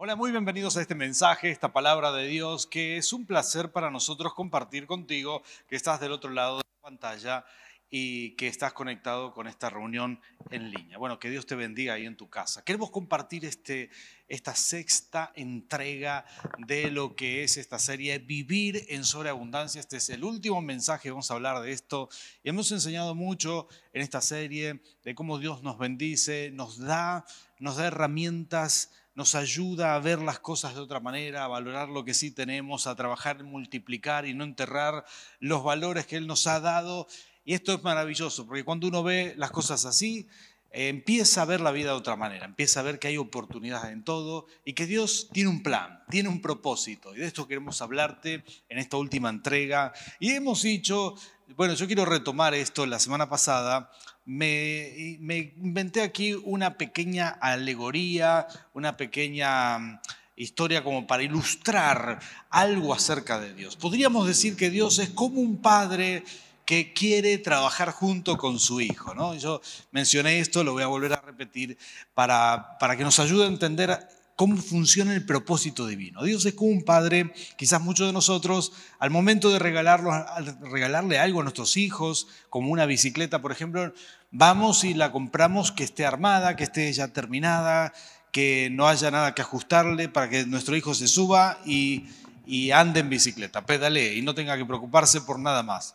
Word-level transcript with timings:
Hola, 0.00 0.14
muy 0.14 0.30
bienvenidos 0.30 0.76
a 0.76 0.80
este 0.80 0.94
mensaje, 0.94 1.50
esta 1.50 1.72
palabra 1.72 2.12
de 2.12 2.28
Dios, 2.28 2.68
que 2.68 2.98
es 2.98 3.12
un 3.12 3.26
placer 3.26 3.72
para 3.72 3.90
nosotros 3.90 4.32
compartir 4.32 4.86
contigo, 4.86 5.42
que 5.66 5.74
estás 5.74 5.98
del 5.98 6.12
otro 6.12 6.30
lado 6.30 6.58
de 6.58 6.62
la 6.62 6.82
pantalla 6.82 7.44
y 7.90 8.36
que 8.36 8.46
estás 8.46 8.72
conectado 8.72 9.32
con 9.32 9.48
esta 9.48 9.70
reunión 9.70 10.20
en 10.50 10.70
línea. 10.70 10.98
Bueno, 10.98 11.18
que 11.18 11.30
Dios 11.30 11.46
te 11.46 11.56
bendiga 11.56 11.94
ahí 11.94 12.06
en 12.06 12.16
tu 12.16 12.30
casa. 12.30 12.62
Queremos 12.62 12.92
compartir 12.92 13.44
este, 13.44 13.90
esta 14.28 14.54
sexta 14.54 15.32
entrega 15.34 16.24
de 16.58 16.92
lo 16.92 17.16
que 17.16 17.42
es 17.42 17.56
esta 17.56 17.80
serie 17.80 18.20
Vivir 18.20 18.84
en 18.90 19.04
sobreabundancia. 19.04 19.80
Este 19.80 19.96
es 19.96 20.10
el 20.10 20.22
último 20.22 20.62
mensaje, 20.62 21.10
vamos 21.10 21.28
a 21.32 21.34
hablar 21.34 21.60
de 21.60 21.72
esto. 21.72 22.08
Y 22.44 22.50
hemos 22.50 22.70
enseñado 22.70 23.16
mucho 23.16 23.66
en 23.92 24.02
esta 24.02 24.20
serie 24.20 24.80
de 25.02 25.16
cómo 25.16 25.38
Dios 25.38 25.64
nos 25.64 25.76
bendice, 25.76 26.52
nos 26.52 26.78
da, 26.78 27.24
nos 27.58 27.78
da 27.78 27.88
herramientas 27.88 28.92
nos 29.18 29.34
ayuda 29.34 29.96
a 29.96 29.98
ver 29.98 30.20
las 30.20 30.38
cosas 30.38 30.76
de 30.76 30.80
otra 30.80 31.00
manera, 31.00 31.42
a 31.42 31.48
valorar 31.48 31.88
lo 31.88 32.04
que 32.04 32.14
sí 32.14 32.30
tenemos, 32.30 32.86
a 32.86 32.94
trabajar 32.94 33.40
en 33.40 33.46
multiplicar 33.46 34.24
y 34.26 34.32
no 34.32 34.44
enterrar 34.44 35.04
los 35.40 35.64
valores 35.64 36.06
que 36.06 36.14
Él 36.14 36.28
nos 36.28 36.46
ha 36.46 36.60
dado. 36.60 37.08
Y 37.44 37.54
esto 37.54 37.74
es 37.74 37.82
maravilloso, 37.82 38.46
porque 38.46 38.62
cuando 38.62 38.86
uno 38.86 39.02
ve 39.02 39.34
las 39.36 39.50
cosas 39.50 39.84
así, 39.86 40.28
empieza 40.70 41.42
a 41.42 41.46
ver 41.46 41.60
la 41.60 41.70
vida 41.70 41.90
de 41.90 41.96
otra 41.96 42.16
manera, 42.16 42.44
empieza 42.44 42.80
a 42.80 42.82
ver 42.82 42.98
que 42.98 43.08
hay 43.08 43.16
oportunidades 43.16 43.92
en 43.92 44.04
todo 44.04 44.46
y 44.64 44.74
que 44.74 44.86
Dios 44.86 45.28
tiene 45.32 45.50
un 45.50 45.62
plan, 45.62 46.02
tiene 46.10 46.28
un 46.28 46.40
propósito. 46.40 47.14
Y 47.14 47.18
de 47.18 47.26
esto 47.26 47.48
queremos 47.48 47.80
hablarte 47.82 48.44
en 48.68 48.78
esta 48.78 48.96
última 48.96 49.30
entrega. 49.30 49.92
Y 50.20 50.30
hemos 50.32 50.62
dicho, 50.62 51.14
bueno, 51.56 51.74
yo 51.74 51.86
quiero 51.86 52.04
retomar 52.04 52.54
esto, 52.54 52.86
la 52.86 52.98
semana 52.98 53.28
pasada 53.28 53.90
me, 54.24 55.16
me 55.20 55.54
inventé 55.56 56.02
aquí 56.02 56.34
una 56.34 56.76
pequeña 56.76 57.28
alegoría, 57.28 58.46
una 58.74 58.96
pequeña 58.96 59.78
mm, 59.78 60.00
historia 60.36 60.84
como 60.84 61.06
para 61.06 61.22
ilustrar 61.22 62.20
algo 62.50 62.92
acerca 62.92 63.40
de 63.40 63.54
Dios. 63.54 63.76
Podríamos 63.76 64.26
decir 64.26 64.54
que 64.54 64.68
Dios 64.68 64.98
es 64.98 65.08
como 65.10 65.40
un 65.40 65.62
padre 65.62 66.24
que 66.68 66.92
quiere 66.92 67.38
trabajar 67.38 67.92
junto 67.92 68.36
con 68.36 68.58
su 68.58 68.82
hijo. 68.82 69.14
¿no? 69.14 69.34
Yo 69.34 69.62
mencioné 69.90 70.38
esto, 70.38 70.62
lo 70.62 70.74
voy 70.74 70.82
a 70.82 70.86
volver 70.86 71.14
a 71.14 71.22
repetir, 71.22 71.78
para, 72.12 72.76
para 72.78 72.94
que 72.94 73.04
nos 73.04 73.18
ayude 73.20 73.44
a 73.44 73.48
entender 73.48 74.06
cómo 74.36 74.58
funciona 74.58 75.14
el 75.14 75.24
propósito 75.24 75.86
divino. 75.86 76.22
Dios 76.24 76.44
es 76.44 76.52
como 76.52 76.70
un 76.70 76.82
padre, 76.82 77.32
quizás 77.56 77.80
muchos 77.80 78.06
de 78.08 78.12
nosotros, 78.12 78.72
al 78.98 79.08
momento 79.08 79.48
de 79.48 79.58
regalarle 79.58 81.18
algo 81.18 81.40
a 81.40 81.42
nuestros 81.42 81.78
hijos, 81.78 82.28
como 82.50 82.70
una 82.70 82.84
bicicleta, 82.84 83.40
por 83.40 83.50
ejemplo, 83.50 83.94
vamos 84.30 84.84
y 84.84 84.92
la 84.92 85.10
compramos 85.10 85.72
que 85.72 85.84
esté 85.84 86.04
armada, 86.04 86.54
que 86.54 86.64
esté 86.64 86.92
ya 86.92 87.08
terminada, 87.08 87.94
que 88.30 88.68
no 88.70 88.88
haya 88.88 89.10
nada 89.10 89.34
que 89.34 89.40
ajustarle 89.40 90.10
para 90.10 90.28
que 90.28 90.44
nuestro 90.44 90.76
hijo 90.76 90.92
se 90.92 91.08
suba 91.08 91.60
y, 91.64 92.04
y 92.44 92.72
ande 92.72 93.00
en 93.00 93.08
bicicleta, 93.08 93.64
pedalee 93.64 94.16
y 94.16 94.20
no 94.20 94.34
tenga 94.34 94.58
que 94.58 94.66
preocuparse 94.66 95.22
por 95.22 95.38
nada 95.38 95.62
más. 95.62 95.94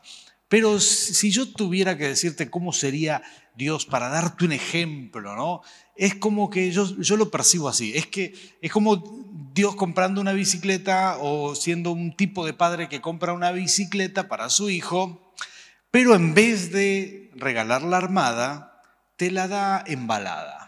Pero 0.54 0.80
si 0.80 1.32
yo 1.32 1.52
tuviera 1.52 1.98
que 1.98 2.10
decirte 2.10 2.52
cómo 2.52 2.74
sería 2.74 3.24
Dios 3.56 3.88
para 3.88 4.10
darte 4.10 4.46
un 4.46 4.52
ejemplo, 4.52 5.36
¿no? 5.36 5.64
Es 5.96 6.14
como 6.14 6.52
que 6.52 6.70
yo, 6.70 6.96
yo 7.00 7.18
lo 7.18 7.32
percibo 7.32 7.70
así. 7.70 7.94
Es 7.96 8.06
que 8.06 8.36
es 8.62 8.72
como 8.72 9.26
Dios 9.56 9.76
comprando 9.76 10.22
una 10.22 10.32
bicicleta 10.32 11.18
o 11.20 11.56
siendo 11.56 11.92
un 11.92 12.16
tipo 12.16 12.46
de 12.46 12.54
padre 12.54 12.88
que 12.88 13.02
compra 13.02 13.34
una 13.34 13.52
bicicleta 13.52 14.28
para 14.28 14.52
su 14.52 14.70
hijo, 14.70 15.34
pero 15.90 16.14
en 16.14 16.36
vez 16.36 16.72
de 16.72 17.32
regalar 17.34 17.82
la 17.82 17.98
armada, 17.98 18.80
te 19.16 19.32
la 19.32 19.48
da 19.48 19.84
embalada 19.88 20.64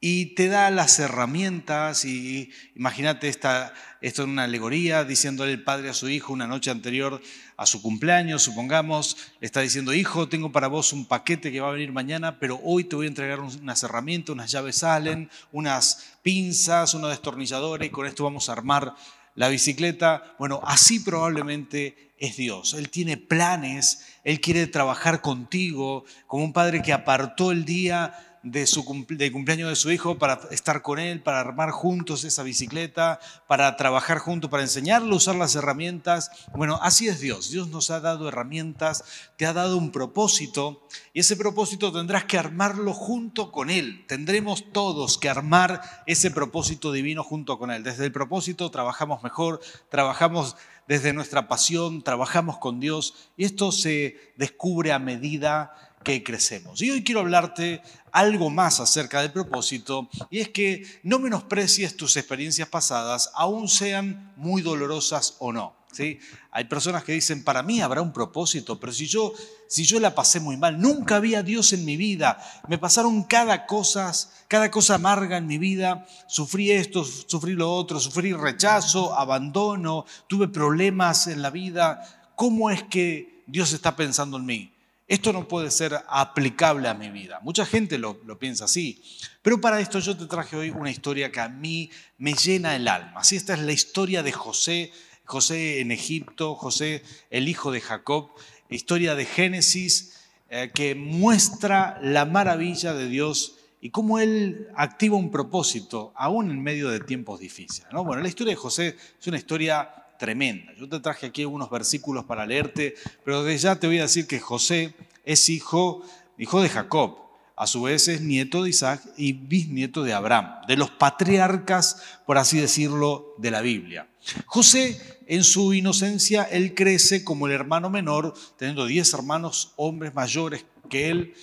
y 0.00 0.34
te 0.34 0.48
da 0.48 0.70
las 0.70 0.98
herramientas 0.98 2.04
y 2.04 2.50
imagínate 2.74 3.28
esto 3.28 4.22
en 4.22 4.30
una 4.30 4.44
alegoría, 4.44 5.04
diciéndole 5.04 5.52
el 5.52 5.62
padre 5.62 5.90
a 5.90 5.94
su 5.94 6.08
hijo 6.08 6.32
una 6.32 6.46
noche 6.46 6.70
anterior 6.70 7.20
a 7.56 7.66
su 7.66 7.80
cumpleaños, 7.80 8.42
supongamos, 8.42 9.16
está 9.40 9.60
diciendo, 9.60 9.94
hijo, 9.94 10.28
tengo 10.28 10.52
para 10.52 10.68
vos 10.68 10.92
un 10.92 11.06
paquete 11.06 11.50
que 11.50 11.60
va 11.60 11.68
a 11.68 11.72
venir 11.72 11.92
mañana, 11.92 12.38
pero 12.38 12.60
hoy 12.62 12.84
te 12.84 12.96
voy 12.96 13.06
a 13.06 13.08
entregar 13.08 13.40
unas 13.40 13.82
herramientas, 13.82 14.34
unas 14.34 14.50
llaves 14.50 14.76
salen, 14.76 15.30
unas 15.52 16.16
pinzas, 16.22 16.94
unos 16.94 17.10
destornilladores, 17.10 17.88
y 17.88 17.90
con 17.90 18.06
esto 18.06 18.24
vamos 18.24 18.48
a 18.48 18.52
armar 18.52 18.94
la 19.34 19.48
bicicleta. 19.48 20.34
Bueno, 20.38 20.60
así 20.64 21.00
probablemente 21.00 22.12
es 22.18 22.36
Dios. 22.36 22.74
Él 22.74 22.90
tiene 22.90 23.16
planes, 23.16 24.04
Él 24.24 24.40
quiere 24.40 24.66
trabajar 24.66 25.20
contigo, 25.20 26.04
como 26.26 26.44
un 26.44 26.52
padre 26.52 26.82
que 26.82 26.92
apartó 26.92 27.52
el 27.52 27.64
día 27.64 28.35
de 28.50 28.64
su 28.68 28.84
cumpleaños 28.84 29.68
de 29.68 29.74
su 29.74 29.90
hijo 29.90 30.18
para 30.18 30.40
estar 30.52 30.80
con 30.80 31.00
él, 31.00 31.20
para 31.20 31.40
armar 31.40 31.70
juntos 31.70 32.22
esa 32.22 32.44
bicicleta, 32.44 33.18
para 33.48 33.76
trabajar 33.76 34.18
juntos, 34.18 34.48
para 34.48 34.62
enseñarle 34.62 35.12
a 35.12 35.16
usar 35.16 35.34
las 35.34 35.56
herramientas. 35.56 36.30
Bueno, 36.54 36.78
así 36.80 37.08
es 37.08 37.18
Dios. 37.18 37.50
Dios 37.50 37.68
nos 37.68 37.90
ha 37.90 37.98
dado 37.98 38.28
herramientas, 38.28 39.04
te 39.36 39.46
ha 39.46 39.52
dado 39.52 39.76
un 39.76 39.90
propósito 39.90 40.86
y 41.12 41.20
ese 41.20 41.36
propósito 41.36 41.92
tendrás 41.92 42.24
que 42.24 42.38
armarlo 42.38 42.92
junto 42.92 43.50
con 43.50 43.68
Él. 43.68 44.04
Tendremos 44.06 44.72
todos 44.72 45.18
que 45.18 45.28
armar 45.28 45.80
ese 46.06 46.30
propósito 46.30 46.92
divino 46.92 47.24
junto 47.24 47.58
con 47.58 47.72
Él. 47.72 47.82
Desde 47.82 48.04
el 48.04 48.12
propósito 48.12 48.70
trabajamos 48.70 49.24
mejor, 49.24 49.60
trabajamos 49.88 50.56
desde 50.86 51.12
nuestra 51.12 51.48
pasión, 51.48 52.02
trabajamos 52.02 52.58
con 52.58 52.78
Dios 52.78 53.30
y 53.36 53.44
esto 53.44 53.72
se 53.72 54.32
descubre 54.36 54.92
a 54.92 55.00
medida 55.00 55.74
que 56.06 56.22
crecemos. 56.22 56.80
Y 56.82 56.90
hoy 56.92 57.02
quiero 57.02 57.18
hablarte 57.18 57.82
algo 58.12 58.48
más 58.48 58.78
acerca 58.78 59.22
del 59.22 59.32
propósito, 59.32 60.08
y 60.30 60.38
es 60.38 60.50
que 60.50 60.86
no 61.02 61.18
menosprecies 61.18 61.96
tus 61.96 62.16
experiencias 62.16 62.68
pasadas, 62.68 63.32
aun 63.34 63.66
sean 63.68 64.32
muy 64.36 64.62
dolorosas 64.62 65.34
o 65.40 65.52
no. 65.52 65.74
¿sí? 65.90 66.20
Hay 66.52 66.66
personas 66.66 67.02
que 67.02 67.10
dicen, 67.10 67.42
para 67.42 67.64
mí 67.64 67.80
habrá 67.80 68.02
un 68.02 68.12
propósito, 68.12 68.78
pero 68.78 68.92
si 68.92 69.08
yo, 69.08 69.32
si 69.66 69.84
yo 69.84 69.98
la 69.98 70.14
pasé 70.14 70.38
muy 70.38 70.56
mal, 70.56 70.80
nunca 70.80 71.16
había 71.16 71.42
Dios 71.42 71.72
en 71.72 71.84
mi 71.84 71.96
vida, 71.96 72.38
me 72.68 72.78
pasaron 72.78 73.24
cada 73.24 73.66
cosa, 73.66 74.12
cada 74.46 74.70
cosa 74.70 74.94
amarga 74.94 75.38
en 75.38 75.48
mi 75.48 75.58
vida, 75.58 76.06
sufrí 76.28 76.70
esto, 76.70 77.02
sufrí 77.02 77.54
lo 77.54 77.74
otro, 77.74 77.98
sufrí 77.98 78.32
rechazo, 78.32 79.18
abandono, 79.18 80.04
tuve 80.28 80.46
problemas 80.46 81.26
en 81.26 81.42
la 81.42 81.50
vida, 81.50 82.30
¿cómo 82.36 82.70
es 82.70 82.84
que 82.84 83.42
Dios 83.48 83.72
está 83.72 83.96
pensando 83.96 84.36
en 84.36 84.46
mí? 84.46 84.75
Esto 85.08 85.32
no 85.32 85.46
puede 85.46 85.70
ser 85.70 86.00
aplicable 86.08 86.88
a 86.88 86.94
mi 86.94 87.10
vida. 87.10 87.38
Mucha 87.42 87.64
gente 87.64 87.96
lo, 87.96 88.18
piensa 88.38 88.64
así. 88.64 89.00
Pero 89.40 89.60
para 89.60 89.80
esto 89.80 90.00
yo 90.00 90.16
te 90.16 90.26
traje 90.26 90.56
hoy 90.56 90.70
una 90.70 90.90
historia 90.90 91.30
que 91.30 91.38
a 91.38 91.48
mí 91.48 91.90
me 92.18 92.34
llena 92.34 92.74
el 92.74 92.88
alma. 92.88 93.20
Así 93.20 93.36
esta 93.36 93.54
es 93.54 93.60
la 93.60 93.72
historia 93.72 94.24
de 94.24 94.32
José, 94.32 94.90
José 95.24 95.80
en 95.80 95.92
Egipto, 95.92 96.56
José 96.56 97.04
el 97.30 97.48
hijo 97.48 97.70
de 97.70 97.80
Jacob, 97.80 98.30
historia 98.68 99.14
de 99.14 99.26
Génesis 99.26 100.14
eh, 100.50 100.72
que 100.74 100.96
muestra 100.96 102.00
la 102.02 102.24
maravilla 102.24 102.92
de 102.92 103.08
Dios 103.08 103.58
y 103.80 103.90
cómo 103.90 104.18
él 104.18 104.68
activa 104.74 105.16
un 105.16 105.30
propósito 105.30 106.12
aún 106.16 106.50
en 106.50 106.60
medio 106.60 106.88
de 106.88 106.98
tiempos 106.98 107.38
difíciles. 107.38 107.86
¿no? 107.92 108.04
Bueno, 108.04 108.22
la 108.22 108.28
historia 108.28 108.54
de 108.54 108.56
José 108.56 108.96
es 109.20 109.26
una 109.28 109.36
historia 109.36 110.05
tremenda. 110.18 110.72
Yo 110.78 110.88
te 110.88 111.00
traje 111.00 111.26
aquí 111.26 111.42
algunos 111.42 111.70
versículos 111.70 112.24
para 112.24 112.46
leerte, 112.46 112.94
pero 113.24 113.42
desde 113.42 113.58
ya 113.58 113.76
te 113.76 113.86
voy 113.86 113.98
a 113.98 114.02
decir 114.02 114.26
que 114.26 114.40
José 114.40 114.94
es 115.24 115.48
hijo, 115.48 116.02
hijo 116.38 116.62
de 116.62 116.68
Jacob, 116.68 117.18
a 117.56 117.66
su 117.66 117.82
vez 117.82 118.06
es 118.08 118.20
nieto 118.20 118.62
de 118.62 118.70
Isaac 118.70 119.02
y 119.16 119.32
bisnieto 119.32 120.02
de 120.02 120.12
Abraham, 120.12 120.66
de 120.68 120.76
los 120.76 120.90
patriarcas, 120.90 122.02
por 122.26 122.36
así 122.36 122.60
decirlo, 122.60 123.34
de 123.38 123.50
la 123.50 123.62
Biblia. 123.62 124.08
José, 124.44 125.00
en 125.26 125.42
su 125.42 125.72
inocencia, 125.72 126.42
él 126.44 126.74
crece 126.74 127.24
como 127.24 127.46
el 127.46 127.52
hermano 127.52 127.88
menor, 127.88 128.34
teniendo 128.58 128.86
diez 128.86 129.12
hermanos 129.14 129.72
hombres 129.76 130.14
mayores 130.14 130.66
que 130.90 131.08
él. 131.08 131.34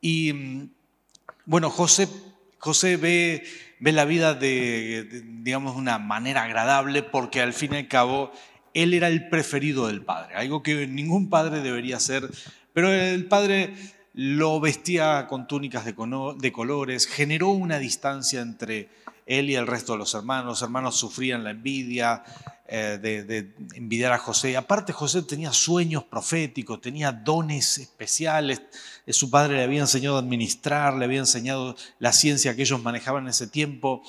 Y 0.00 0.32
mm, 0.32 0.70
bueno, 1.44 1.68
José, 1.68 2.08
José 2.58 2.96
ve 2.96 3.44
ve 3.80 3.92
la 3.92 4.04
vida 4.04 4.34
de, 4.34 5.22
de 5.22 5.56
una 5.56 5.98
manera 5.98 6.42
agradable 6.42 7.02
porque 7.02 7.40
al 7.40 7.52
fin 7.52 7.74
y 7.74 7.76
al 7.76 7.88
cabo 7.88 8.32
él 8.74 8.94
era 8.94 9.08
el 9.08 9.28
preferido 9.28 9.86
del 9.86 10.02
padre, 10.02 10.34
algo 10.34 10.62
que 10.62 10.86
ningún 10.86 11.30
padre 11.30 11.60
debería 11.60 11.96
hacer, 11.96 12.28
pero 12.72 12.92
el 12.92 13.26
padre 13.26 13.74
lo 14.14 14.60
vestía 14.60 15.26
con 15.28 15.46
túnicas 15.46 15.84
de 15.84 16.52
colores, 16.52 17.06
generó 17.06 17.50
una 17.50 17.78
distancia 17.78 18.40
entre 18.40 18.88
él 19.26 19.50
y 19.50 19.54
el 19.54 19.66
resto 19.66 19.92
de 19.92 19.98
los 19.98 20.14
hermanos, 20.14 20.46
los 20.46 20.62
hermanos 20.62 20.96
sufrían 20.96 21.44
la 21.44 21.50
envidia, 21.50 22.24
eh, 22.70 22.98
de, 23.00 23.50
envidiar 23.74 24.12
a 24.12 24.18
José. 24.18 24.54
Aparte, 24.54 24.92
José 24.92 25.22
tenía 25.22 25.54
sueños 25.54 26.04
proféticos, 26.04 26.82
tenía 26.82 27.12
dones 27.12 27.78
especiales. 27.78 28.60
Eh, 29.06 29.14
su 29.14 29.30
padre 29.30 29.56
le 29.56 29.64
había 29.64 29.80
enseñado 29.80 30.16
a 30.16 30.18
administrar, 30.18 30.94
le 30.94 31.06
había 31.06 31.20
enseñado 31.20 31.76
la 31.98 32.12
ciencia 32.12 32.54
que 32.54 32.62
ellos 32.62 32.82
manejaban 32.82 33.24
en 33.24 33.30
ese 33.30 33.46
tiempo. 33.46 34.02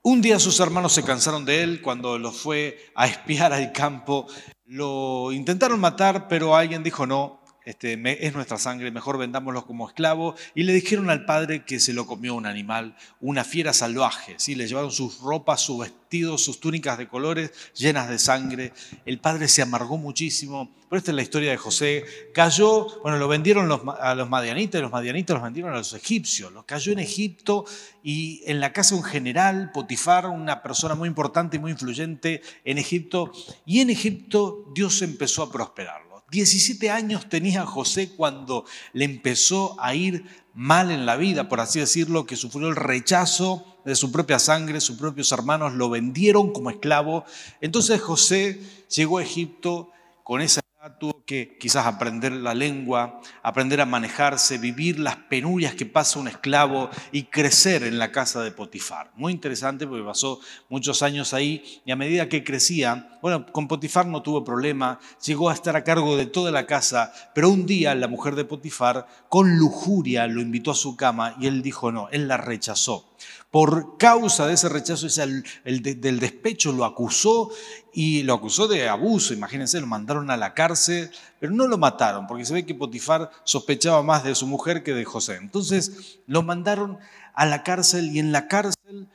Un 0.00 0.22
día 0.22 0.38
sus 0.38 0.60
hermanos 0.60 0.92
se 0.92 1.02
cansaron 1.02 1.44
de 1.44 1.64
él 1.64 1.82
cuando 1.82 2.18
lo 2.18 2.30
fue 2.30 2.92
a 2.94 3.08
espiar 3.08 3.52
al 3.52 3.72
campo. 3.72 4.28
Lo 4.64 5.32
intentaron 5.32 5.80
matar, 5.80 6.28
pero 6.28 6.54
alguien 6.54 6.84
dijo 6.84 7.04
no. 7.04 7.41
Este, 7.64 8.26
es 8.26 8.34
nuestra 8.34 8.58
sangre, 8.58 8.90
mejor 8.90 9.18
vendámoslo 9.18 9.66
como 9.66 9.88
esclavo. 9.88 10.34
Y 10.54 10.64
le 10.64 10.72
dijeron 10.72 11.10
al 11.10 11.24
padre 11.24 11.64
que 11.64 11.78
se 11.80 11.92
lo 11.92 12.06
comió 12.06 12.34
un 12.34 12.46
animal, 12.46 12.96
una 13.20 13.44
fiera 13.44 13.72
salvaje. 13.72 14.34
¿sí? 14.38 14.54
Le 14.54 14.66
llevaron 14.66 14.90
sus 14.90 15.20
ropas, 15.20 15.60
sus 15.60 15.78
vestidos, 15.78 16.44
sus 16.44 16.60
túnicas 16.60 16.98
de 16.98 17.08
colores 17.08 17.52
llenas 17.74 18.08
de 18.08 18.18
sangre. 18.18 18.72
El 19.06 19.18
padre 19.18 19.48
se 19.48 19.62
amargó 19.62 19.96
muchísimo. 19.96 20.70
Pero 20.88 20.98
esta 20.98 21.12
es 21.12 21.16
la 21.16 21.22
historia 21.22 21.50
de 21.50 21.56
José. 21.56 22.04
Cayó, 22.34 23.00
bueno, 23.00 23.16
lo 23.16 23.26
vendieron 23.26 23.70
a 23.98 24.14
los 24.14 24.28
madianitas 24.28 24.78
y 24.78 24.82
los 24.82 24.92
madianitas 24.92 25.34
los 25.34 25.42
vendieron 25.42 25.72
a 25.72 25.78
los 25.78 25.94
egipcios. 25.94 26.52
Lo 26.52 26.66
cayó 26.66 26.92
en 26.92 26.98
Egipto 26.98 27.64
y 28.02 28.42
en 28.44 28.60
la 28.60 28.74
casa 28.74 28.94
de 28.94 29.00
un 29.00 29.06
general, 29.06 29.70
Potifar, 29.72 30.26
una 30.26 30.62
persona 30.62 30.94
muy 30.94 31.08
importante 31.08 31.56
y 31.56 31.60
muy 31.60 31.70
influyente 31.72 32.42
en 32.64 32.76
Egipto. 32.76 33.32
Y 33.64 33.80
en 33.80 33.88
Egipto 33.88 34.70
Dios 34.74 35.00
empezó 35.00 35.44
a 35.44 35.50
prosperarlo. 35.50 36.11
17 36.32 36.90
años 36.90 37.28
tenía 37.28 37.66
José 37.66 38.08
cuando 38.16 38.64
le 38.94 39.04
empezó 39.04 39.76
a 39.78 39.94
ir 39.94 40.24
mal 40.54 40.90
en 40.90 41.04
la 41.04 41.16
vida, 41.16 41.50
por 41.50 41.60
así 41.60 41.78
decirlo, 41.78 42.24
que 42.24 42.36
sufrió 42.36 42.68
el 42.68 42.76
rechazo 42.76 43.66
de 43.84 43.94
su 43.94 44.10
propia 44.10 44.38
sangre, 44.38 44.80
sus 44.80 44.96
propios 44.96 45.30
hermanos 45.30 45.74
lo 45.74 45.90
vendieron 45.90 46.54
como 46.54 46.70
esclavo. 46.70 47.26
Entonces 47.60 48.00
José 48.00 48.62
llegó 48.88 49.18
a 49.18 49.22
Egipto 49.22 49.90
con 50.24 50.40
esa 50.40 50.62
tuvo 50.98 51.24
que 51.24 51.56
quizás 51.60 51.86
aprender 51.86 52.32
la 52.32 52.54
lengua, 52.54 53.20
aprender 53.44 53.80
a 53.80 53.86
manejarse, 53.86 54.58
vivir 54.58 54.98
las 54.98 55.14
penurias 55.14 55.74
que 55.74 55.86
pasa 55.86 56.18
un 56.18 56.26
esclavo 56.26 56.90
y 57.12 57.24
crecer 57.24 57.84
en 57.84 58.00
la 58.00 58.10
casa 58.10 58.42
de 58.42 58.50
Potifar. 58.50 59.12
Muy 59.14 59.32
interesante 59.32 59.86
porque 59.86 60.02
pasó 60.02 60.40
muchos 60.68 61.02
años 61.02 61.34
ahí 61.34 61.80
y 61.84 61.92
a 61.92 61.96
medida 61.96 62.28
que 62.28 62.42
crecía, 62.42 63.16
bueno, 63.22 63.46
con 63.46 63.68
Potifar 63.68 64.06
no 64.06 64.22
tuvo 64.22 64.42
problema, 64.42 64.98
llegó 65.24 65.50
a 65.50 65.54
estar 65.54 65.76
a 65.76 65.84
cargo 65.84 66.16
de 66.16 66.26
toda 66.26 66.50
la 66.50 66.66
casa, 66.66 67.12
pero 67.32 67.48
un 67.48 67.64
día 67.64 67.94
la 67.94 68.08
mujer 68.08 68.34
de 68.34 68.44
Potifar 68.44 69.06
con 69.28 69.56
lujuria 69.58 70.26
lo 70.26 70.40
invitó 70.40 70.72
a 70.72 70.74
su 70.74 70.96
cama 70.96 71.36
y 71.38 71.46
él 71.46 71.62
dijo 71.62 71.92
no, 71.92 72.08
él 72.10 72.26
la 72.26 72.38
rechazó. 72.38 73.08
Por 73.52 73.98
causa 73.98 74.46
de 74.46 74.54
ese 74.54 74.70
rechazo, 74.70 75.06
el, 75.20 75.82
del 75.82 76.20
despecho, 76.20 76.72
lo 76.72 76.86
acusó 76.86 77.50
y 77.92 78.22
lo 78.22 78.32
acusó 78.32 78.66
de 78.66 78.88
abuso. 78.88 79.34
Imagínense, 79.34 79.78
lo 79.78 79.86
mandaron 79.86 80.30
a 80.30 80.38
la 80.38 80.54
cárcel, 80.54 81.10
pero 81.38 81.52
no 81.52 81.66
lo 81.66 81.76
mataron, 81.76 82.26
porque 82.26 82.46
se 82.46 82.54
ve 82.54 82.64
que 82.64 82.74
Potifar 82.74 83.30
sospechaba 83.44 84.02
más 84.02 84.24
de 84.24 84.34
su 84.34 84.46
mujer 84.46 84.82
que 84.82 84.94
de 84.94 85.04
José. 85.04 85.34
Entonces 85.34 86.18
lo 86.26 86.42
mandaron 86.42 86.98
a 87.34 87.44
la 87.44 87.62
cárcel 87.62 88.16
y 88.16 88.20
en 88.20 88.32
la 88.32 88.48
cárcel 88.48 89.06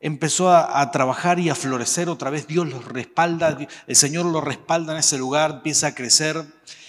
empezó 0.00 0.48
a, 0.48 0.80
a, 0.80 0.90
trabajar 0.90 1.38
y 1.38 1.50
a 1.50 1.54
florecer 1.54 2.08
otra 2.08 2.30
vez. 2.30 2.46
Dios 2.46 2.66
lo 2.66 2.80
respalda, 2.80 3.58
el 3.86 3.96
Señor 3.96 4.24
lo 4.24 4.40
respalda 4.40 4.94
en 4.94 5.00
ese 5.00 5.18
lugar, 5.18 5.56
empieza 5.56 5.88
a 5.88 5.94
crecer 5.94 6.42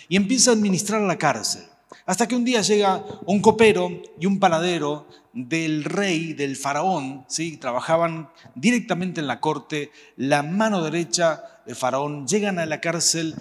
y 0.08 0.16
empieza 0.16 0.52
a 0.52 0.54
administrar 0.54 1.02
la 1.02 1.18
cárcel. 1.18 1.64
Hasta 2.06 2.28
que 2.28 2.36
un 2.36 2.46
día 2.46 2.62
llega 2.62 3.04
un 3.26 3.42
copero 3.42 3.90
y 4.20 4.26
un 4.26 4.40
panadero 4.40 5.08
del 5.34 5.84
rey, 5.84 6.34
del 6.34 6.56
faraón, 6.56 7.26
¿sí? 7.28 7.58
trabajaban 7.58 8.30
directamente 8.56 9.20
en 9.20 9.28
la 9.28 9.40
corte, 9.40 9.92
la 10.16 10.44
mano 10.44 10.84
derecha 10.84 11.44
de 11.66 11.76
faraón, 11.76 12.28
llegan 12.28 12.60
a 12.60 12.66
la 12.66 12.82
cárcel 12.82 13.36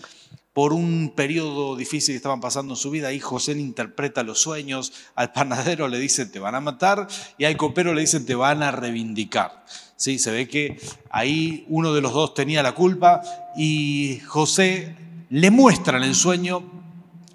por 0.52 0.72
un 0.72 1.12
periodo 1.16 1.76
difícil 1.76 2.12
que 2.12 2.16
estaban 2.16 2.40
pasando 2.40 2.74
en 2.74 2.76
su 2.76 2.90
vida. 2.90 3.08
Ahí 3.08 3.20
José 3.20 3.52
interpreta 3.52 4.22
los 4.22 4.40
sueños, 4.40 4.92
al 5.14 5.32
panadero 5.32 5.88
le 5.88 5.98
dice 5.98 6.26
te 6.26 6.38
van 6.38 6.54
a 6.54 6.60
matar 6.60 7.08
y 7.38 7.44
al 7.44 7.56
copero 7.56 7.94
le 7.94 8.02
dice 8.02 8.20
te 8.20 8.34
van 8.34 8.62
a 8.62 8.70
reivindicar. 8.70 9.64
¿Sí? 9.96 10.18
Se 10.18 10.30
ve 10.30 10.48
que 10.48 10.80
ahí 11.10 11.64
uno 11.68 11.94
de 11.94 12.00
los 12.00 12.12
dos 12.12 12.34
tenía 12.34 12.62
la 12.62 12.74
culpa 12.74 13.22
y 13.56 14.20
José 14.26 14.96
le 15.30 15.50
muestra 15.50 15.98
el 15.98 16.14
sueño, 16.14 16.81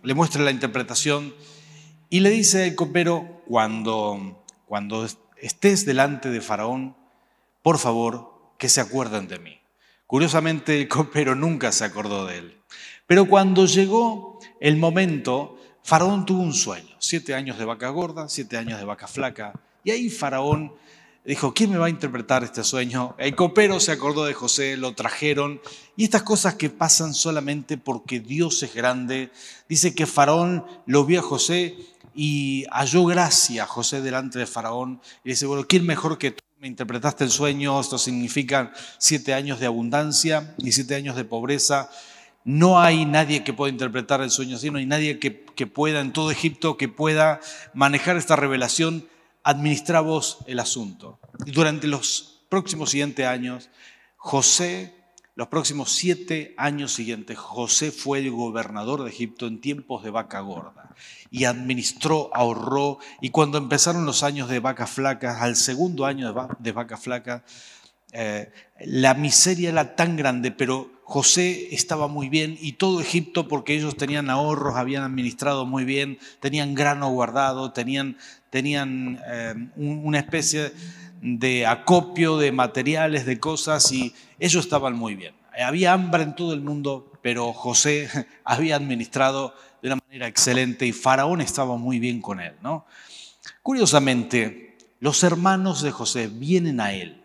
le 0.08 0.14
muestra 0.14 0.42
la 0.42 0.52
interpretación 0.52 1.36
y 2.10 2.22
le 2.22 2.30
dice 2.30 2.64
al 2.64 2.76
copero 2.76 3.44
cuando 3.46 4.42
cuando 4.66 5.06
estés 5.38 5.86
delante 5.86 6.30
de 6.30 6.40
Faraón, 6.40 6.96
por 7.62 7.78
favor, 7.78 8.32
que 8.58 8.70
se 8.70 8.80
acuerden 8.80 9.28
de 9.28 9.40
mí. 9.40 9.60
Curiosamente, 10.06 10.80
el 10.80 10.88
copero 10.88 11.36
nunca 11.36 11.74
se 11.74 11.84
acordó 11.84 12.26
de 12.26 12.38
él. 12.38 12.58
Pero 13.06 13.26
cuando 13.26 13.66
llegó 13.66 14.40
el 14.62 14.78
momento, 14.78 15.58
Faraón 15.84 16.26
tuvo 16.26 16.42
un 16.42 16.54
sueño. 16.54 16.96
Siete 17.00 17.36
años 17.36 17.58
de 17.58 17.66
vaca 17.66 17.90
gorda, 17.90 18.30
siete 18.30 18.58
años 18.58 18.80
de 18.80 18.86
vaca 18.86 19.08
flaca. 19.08 19.54
Y 19.84 19.92
ahí 19.92 20.10
Faraón 20.10 20.74
dijo, 21.28 21.54
¿quién 21.54 21.72
me 21.72 21.78
va 21.78 21.88
a 21.88 21.90
interpretar 21.90 22.44
este 22.44 22.64
sueño? 22.64 23.14
El 23.18 23.36
copero 23.36 23.80
se 23.82 23.92
acordó 23.92 24.26
de 24.26 24.34
José, 24.34 24.78
lo 24.78 24.94
trajeron. 24.94 25.60
Y 25.98 26.06
estas 26.06 26.24
cosas 26.24 26.56
que 26.56 26.70
pasan 26.70 27.14
solamente 27.14 27.78
porque 27.78 28.22
Dios 28.22 28.64
es 28.64 28.74
grande. 28.74 29.30
Dice 29.68 29.94
que 29.94 30.06
Faraón 30.06 30.66
lo 30.86 31.06
vio 31.06 31.20
a 31.20 31.24
José 31.24 31.76
y 32.16 32.66
halló 32.72 33.06
gracia 33.06 33.66
José 33.66 34.02
delante 34.02 34.40
de 34.40 34.48
Faraón 34.48 35.02
y 35.24 35.30
dice, 35.30 35.46
bueno, 35.46 35.66
¿quién 35.68 35.86
mejor 35.86 36.18
que 36.18 36.32
tú 36.32 36.44
me 36.60 36.68
interpretaste 36.68 37.26
el 37.26 37.30
sueño? 37.30 37.80
Esto 37.80 37.98
significa 37.98 38.72
siete 38.98 39.34
años 39.34 39.60
de 39.60 39.66
abundancia 39.66 40.56
y 40.58 40.72
siete 40.72 40.96
años 40.96 41.18
de 41.18 41.26
pobreza. 41.26 41.90
No 42.46 42.80
hay 42.80 43.06
nadie 43.06 43.44
que 43.44 43.52
pueda 43.52 43.72
interpretar 43.72 44.22
el 44.22 44.32
sueño 44.32 44.56
así, 44.56 44.72
no 44.72 44.78
hay 44.78 44.86
nadie 44.86 45.20
que, 45.20 45.44
que 45.44 45.68
pueda 45.68 46.00
en 46.00 46.14
todo 46.14 46.32
Egipto 46.32 46.78
que 46.78 46.88
pueda 46.88 47.42
manejar 47.74 48.16
esta 48.16 48.38
revelación. 48.38 49.06
Administra 49.50 50.02
vos 50.02 50.40
el 50.46 50.60
asunto. 50.60 51.20
Y 51.46 51.52
durante 51.52 51.88
los 51.88 52.42
próximos 52.50 52.92
siguientes 52.92 53.26
años, 53.26 53.70
José 54.18 54.94
los 55.38 55.50
próximos 55.50 55.92
siete 55.92 56.56
años 56.58 56.94
siguientes, 56.94 57.38
José 57.38 57.92
fue 57.92 58.18
el 58.18 58.32
gobernador 58.32 59.04
de 59.04 59.12
Egipto 59.12 59.46
en 59.46 59.62
tiempos 59.62 60.04
de 60.04 60.10
vaca 60.10 60.40
gorda. 60.40 60.96
Y 61.30 61.44
administró, 61.44 62.32
ahorró, 62.34 62.98
y 63.22 63.30
cuando 63.30 63.60
empezaron 63.60 64.08
los 64.08 64.24
años 64.24 64.50
de 64.50 64.60
vaca 64.60 64.88
flaca, 64.88 65.44
al 65.44 65.56
segundo 65.56 66.08
año 66.08 66.34
de 66.58 66.72
vaca 66.72 66.98
flaca, 66.98 67.44
eh, 68.14 68.52
la 68.80 69.14
miseria 69.14 69.70
era 69.70 69.96
tan 69.96 70.16
grande, 70.16 70.50
pero 70.50 70.90
José 71.04 71.74
estaba 71.76 72.08
muy 72.08 72.30
bien. 72.30 72.58
Y 72.60 72.74
todo 72.74 73.00
Egipto, 73.00 73.48
porque 73.48 73.76
ellos 73.76 73.96
tenían 73.96 74.32
ahorros, 74.32 74.76
habían 74.76 75.04
administrado 75.04 75.68
muy 75.68 75.86
bien, 75.86 76.18
tenían 76.40 76.74
grano 76.74 77.10
guardado, 77.12 77.74
tenían, 77.74 78.18
tenían 78.58 79.22
eh, 79.28 79.54
una 79.76 80.18
especie 80.18 80.74
de 81.22 81.68
acopio 81.68 82.40
de 82.40 82.52
materiales, 82.52 83.28
de 83.28 83.40
cosas, 83.40 83.92
y 83.92 84.16
ellos 84.40 84.66
estaban 84.66 84.96
muy 84.96 85.14
bien. 85.14 85.36
Había 85.64 85.94
hambre 85.94 86.24
en 86.24 86.36
todo 86.36 86.56
el 86.56 86.62
mundo, 86.62 87.12
pero 87.22 87.54
José 87.54 88.10
había 88.44 88.76
administrado 88.76 89.54
de 89.80 89.90
una 89.90 90.00
manera 90.08 90.28
excelente 90.28 90.88
y 90.88 90.92
Faraón 90.92 91.40
estaba 91.40 91.78
muy 91.78 92.00
bien 92.00 92.20
con 92.20 92.40
él. 92.40 92.56
¿no? 92.64 92.88
Curiosamente, 93.62 94.76
los 95.02 95.22
hermanos 95.24 95.84
de 95.84 95.92
José 95.92 96.28
vienen 96.28 96.80
a 96.80 96.94
él. 96.94 97.22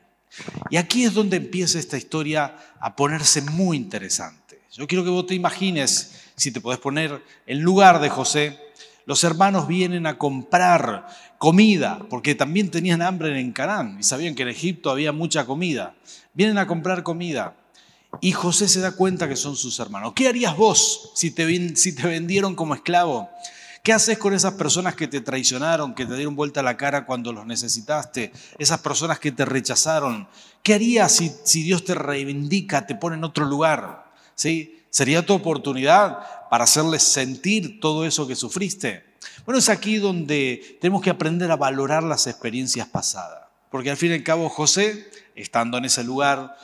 Y 0.68 0.76
aquí 0.76 1.04
es 1.04 1.14
donde 1.14 1.38
empieza 1.38 1.78
esta 1.78 1.96
historia 1.96 2.58
a 2.78 2.94
ponerse 2.94 3.40
muy 3.40 3.78
interesante. 3.78 4.60
Yo 4.70 4.86
quiero 4.86 5.02
que 5.02 5.08
vos 5.08 5.26
te 5.26 5.34
imagines, 5.34 6.30
si 6.36 6.52
te 6.52 6.60
podés 6.60 6.78
poner 6.78 7.22
en 7.46 7.62
lugar 7.62 8.02
de 8.02 8.10
José, 8.10 8.58
los 9.06 9.24
hermanos 9.24 9.66
vienen 9.66 10.06
a 10.06 10.18
comprar 10.18 11.06
comida, 11.38 11.98
porque 12.08 12.34
también 12.34 12.70
tenían 12.70 13.02
hambre 13.02 13.38
en 13.40 13.52
Canaán 13.52 13.96
y 13.98 14.02
sabían 14.02 14.34
que 14.34 14.42
en 14.42 14.48
Egipto 14.48 14.90
había 14.90 15.12
mucha 15.12 15.44
comida. 15.44 15.94
Vienen 16.34 16.58
a 16.58 16.66
comprar 16.66 17.02
comida 17.02 17.56
y 18.20 18.32
José 18.32 18.68
se 18.68 18.80
da 18.80 18.92
cuenta 18.92 19.28
que 19.28 19.36
son 19.36 19.56
sus 19.56 19.78
hermanos. 19.80 20.12
¿Qué 20.14 20.28
harías 20.28 20.56
vos 20.56 21.12
si 21.14 21.30
te, 21.30 21.44
vendieron 22.04 22.54
como 22.54 22.74
esclavo? 22.74 23.30
¿Qué 23.82 23.92
haces 23.92 24.18
con 24.18 24.32
esas 24.34 24.54
personas 24.54 24.94
que 24.94 25.08
te 25.08 25.20
traicionaron, 25.20 25.94
que 25.94 26.06
te 26.06 26.14
dieron 26.14 26.36
vuelta 26.36 26.62
la 26.62 26.76
cara 26.76 27.04
cuando 27.04 27.32
los 27.32 27.46
necesitaste? 27.46 28.32
Esas 28.58 28.78
personas 28.80 29.18
que 29.18 29.32
te 29.32 29.44
rechazaron. 29.44 30.28
¿Qué 30.62 30.74
harías 30.74 31.10
si, 31.10 31.32
si 31.42 31.64
Dios 31.64 31.84
te 31.84 31.94
reivindica, 31.94 32.86
te 32.86 32.94
pone 32.94 33.16
en 33.16 33.24
otro 33.24 33.44
lugar? 33.44 34.12
¿Sí? 34.36 34.84
Sería 34.90 35.24
tu 35.26 35.32
oportunidad 35.34 36.20
para 36.52 36.64
hacerles 36.64 37.02
sentir 37.02 37.80
todo 37.80 38.04
eso 38.04 38.26
que 38.26 38.36
sufriste. 38.36 39.14
Bueno, 39.46 39.58
es 39.58 39.70
aquí 39.70 39.96
donde 39.96 40.76
tenemos 40.82 41.00
que 41.00 41.08
aprender 41.08 41.50
a 41.50 41.56
valorar 41.56 42.02
las 42.02 42.26
experiencias 42.26 42.86
pasadas. 42.86 43.48
Porque 43.70 43.88
al 43.88 43.96
fin 43.96 44.10
y 44.10 44.16
al 44.16 44.22
cabo 44.22 44.50
José, 44.50 45.10
estando 45.34 45.78
en 45.78 45.86
ese 45.86 46.04
lugar, 46.04 46.54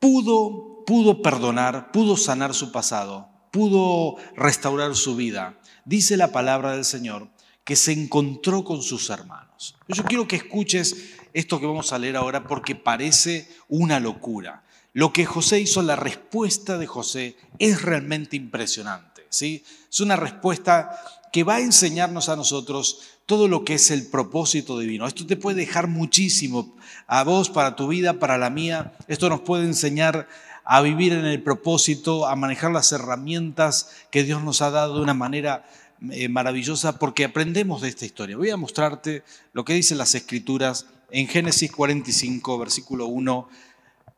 pudo, 0.00 0.82
pudo 0.84 1.22
perdonar, 1.22 1.92
pudo 1.92 2.16
sanar 2.16 2.54
su 2.54 2.72
pasado, 2.72 3.28
pudo 3.52 4.16
restaurar 4.34 4.96
su 4.96 5.14
vida. 5.14 5.60
Dice 5.84 6.16
la 6.16 6.32
palabra 6.32 6.72
del 6.72 6.84
Señor 6.84 7.28
que 7.62 7.76
se 7.76 7.92
encontró 7.92 8.64
con 8.64 8.82
sus 8.82 9.10
hermanos. 9.10 9.76
Yo 9.86 10.02
quiero 10.02 10.26
que 10.26 10.34
escuches 10.34 11.14
esto 11.32 11.60
que 11.60 11.66
vamos 11.66 11.92
a 11.92 12.00
leer 12.00 12.16
ahora 12.16 12.48
porque 12.48 12.74
parece 12.74 13.48
una 13.68 14.00
locura. 14.00 14.63
Lo 14.94 15.12
que 15.12 15.26
José 15.26 15.60
hizo, 15.60 15.82
la 15.82 15.96
respuesta 15.96 16.78
de 16.78 16.86
José 16.86 17.36
es 17.58 17.82
realmente 17.82 18.36
impresionante. 18.36 19.26
¿sí? 19.28 19.64
Es 19.90 19.98
una 19.98 20.14
respuesta 20.14 20.96
que 21.32 21.42
va 21.42 21.56
a 21.56 21.60
enseñarnos 21.60 22.28
a 22.28 22.36
nosotros 22.36 23.00
todo 23.26 23.48
lo 23.48 23.64
que 23.64 23.74
es 23.74 23.90
el 23.90 24.06
propósito 24.06 24.78
divino. 24.78 25.08
Esto 25.08 25.26
te 25.26 25.36
puede 25.36 25.56
dejar 25.56 25.88
muchísimo 25.88 26.76
a 27.08 27.24
vos, 27.24 27.50
para 27.50 27.74
tu 27.74 27.88
vida, 27.88 28.20
para 28.20 28.38
la 28.38 28.50
mía. 28.50 28.92
Esto 29.08 29.28
nos 29.28 29.40
puede 29.40 29.64
enseñar 29.64 30.28
a 30.64 30.80
vivir 30.80 31.12
en 31.12 31.24
el 31.24 31.42
propósito, 31.42 32.28
a 32.28 32.36
manejar 32.36 32.70
las 32.70 32.92
herramientas 32.92 33.90
que 34.12 34.22
Dios 34.22 34.44
nos 34.44 34.62
ha 34.62 34.70
dado 34.70 34.94
de 34.94 35.02
una 35.02 35.14
manera 35.14 35.64
eh, 36.12 36.28
maravillosa 36.28 37.00
porque 37.00 37.24
aprendemos 37.24 37.82
de 37.82 37.88
esta 37.88 38.04
historia. 38.06 38.36
Voy 38.36 38.50
a 38.50 38.56
mostrarte 38.56 39.24
lo 39.52 39.64
que 39.64 39.74
dicen 39.74 39.98
las 39.98 40.14
escrituras 40.14 40.86
en 41.10 41.26
Génesis 41.26 41.72
45, 41.72 42.58
versículo 42.58 43.06
1 43.06 43.48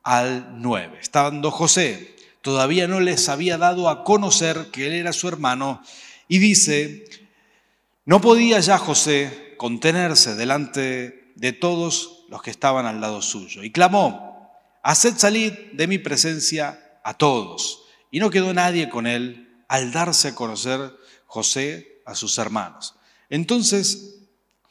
al 0.07 0.63
9. 0.63 1.01
Estando 1.01 1.51
José, 1.51 2.15
todavía 2.41 2.87
no 2.87 3.01
les 3.01 3.29
había 3.29 3.59
dado 3.59 3.89
a 3.89 4.05
conocer 4.05 4.71
que 4.71 4.87
él 4.87 4.93
era 4.93 5.13
su 5.13 5.27
hermano, 5.27 5.83
y 6.29 6.39
dice, 6.39 7.05
no 8.05 8.21
podía 8.21 8.61
ya 8.61 8.79
José 8.79 9.55
contenerse 9.59 10.37
delante 10.37 11.33
de 11.35 11.53
todos 11.53 12.25
los 12.29 12.41
que 12.41 12.53
estaban 12.53 12.87
al 12.87 13.01
lado 13.01 13.21
suyo, 13.21 13.65
y 13.65 13.73
clamó, 13.73 14.49
haced 14.85 15.17
salir 15.17 15.73
de 15.73 15.89
mi 15.89 15.99
presencia 15.99 17.01
a 17.03 17.15
todos. 17.15 17.83
Y 18.13 18.21
no 18.21 18.31
quedó 18.31 18.55
nadie 18.55 18.89
con 18.89 19.09
él 19.09 19.65
al 19.67 19.91
darse 19.91 20.29
a 20.29 20.35
conocer 20.37 20.97
José 21.27 22.01
a 22.07 22.15
sus 22.15 22.39
hermanos. 22.39 22.95
Entonces 23.29 24.16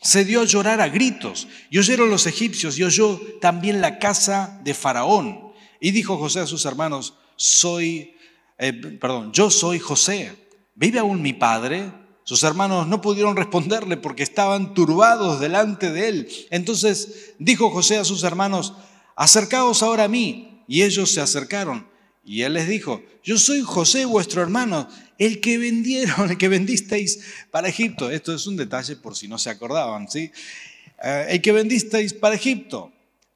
se 0.06 0.24
dio 0.24 0.42
a 0.42 0.46
llorar 0.46 0.82
a 0.82 0.88
gritos 0.88 1.48
y 1.72 1.80
oyeron 1.80 2.12
los 2.12 2.28
egipcios 2.28 2.78
y 2.78 2.84
oyó 2.84 3.20
también 3.42 3.82
la 3.82 3.98
casa 3.98 4.62
de 4.64 4.76
Faraón. 4.76 5.52
Y 5.80 5.90
dijo 5.90 6.20
José 6.20 6.42
a 6.42 6.46
sus 6.46 6.64
hermanos, 6.66 7.16
soy, 7.36 8.14
eh, 8.60 8.72
perdón, 8.72 9.32
yo 9.34 9.50
soy 9.50 9.80
José. 9.80 10.32
¿Vive 10.76 11.00
aún 11.00 11.24
mi 11.24 11.34
padre? 11.34 11.92
Sus 12.24 12.44
hermanos 12.44 12.86
no 12.86 13.02
pudieron 13.02 13.36
responderle 13.36 13.98
porque 13.98 14.22
estaban 14.22 14.76
turbados 14.76 15.40
delante 15.40 15.92
de 15.92 16.08
él. 16.08 16.30
Entonces 16.52 17.34
dijo 17.40 17.72
José 17.72 17.98
a 17.98 18.06
sus 18.06 18.24
hermanos, 18.24 18.74
acercaos 19.16 19.82
ahora 19.82 20.04
a 20.04 20.08
mí. 20.08 20.64
Y 20.68 20.84
ellos 20.84 21.10
se 21.10 21.22
acercaron. 21.22 21.88
Y 22.26 22.42
él 22.42 22.54
les 22.54 22.68
dijo, 22.68 23.04
yo 23.24 23.38
soy 23.38 23.62
José 23.62 24.06
vuestro 24.06 24.42
hermano, 24.42 24.90
el 25.20 25.40
que 25.40 25.60
vendieron, 25.60 26.32
el 26.32 26.38
que 26.38 26.50
vendisteis 26.50 27.20
para 27.52 27.70
Egipto. 27.70 28.10
Esto 28.10 28.34
es 28.34 28.48
un 28.48 28.58
detalle 28.58 28.96
por 28.96 29.16
si 29.16 29.28
no 29.28 29.38
se 29.38 29.52
acordaban, 29.52 30.10
¿sí? 30.10 30.32
Eh, 31.04 31.28
el 31.30 31.42
que 31.42 31.52
vendisteis 31.52 32.14
para 32.14 32.36
Egipto. 32.36 32.92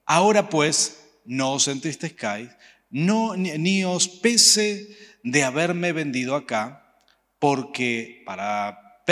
Ahora 0.06 0.50
pues, 0.50 1.02
no 1.26 1.54
os 1.54 1.68
entristezcáis, 1.68 2.50
no, 2.90 3.36
ni, 3.36 3.84
os 3.84 4.08
pese 4.08 4.98
de 5.22 5.44
haberme 5.44 5.92
vendido 5.92 6.36
acá, 6.36 6.98
porque 7.38 8.24
para, 8.26 9.04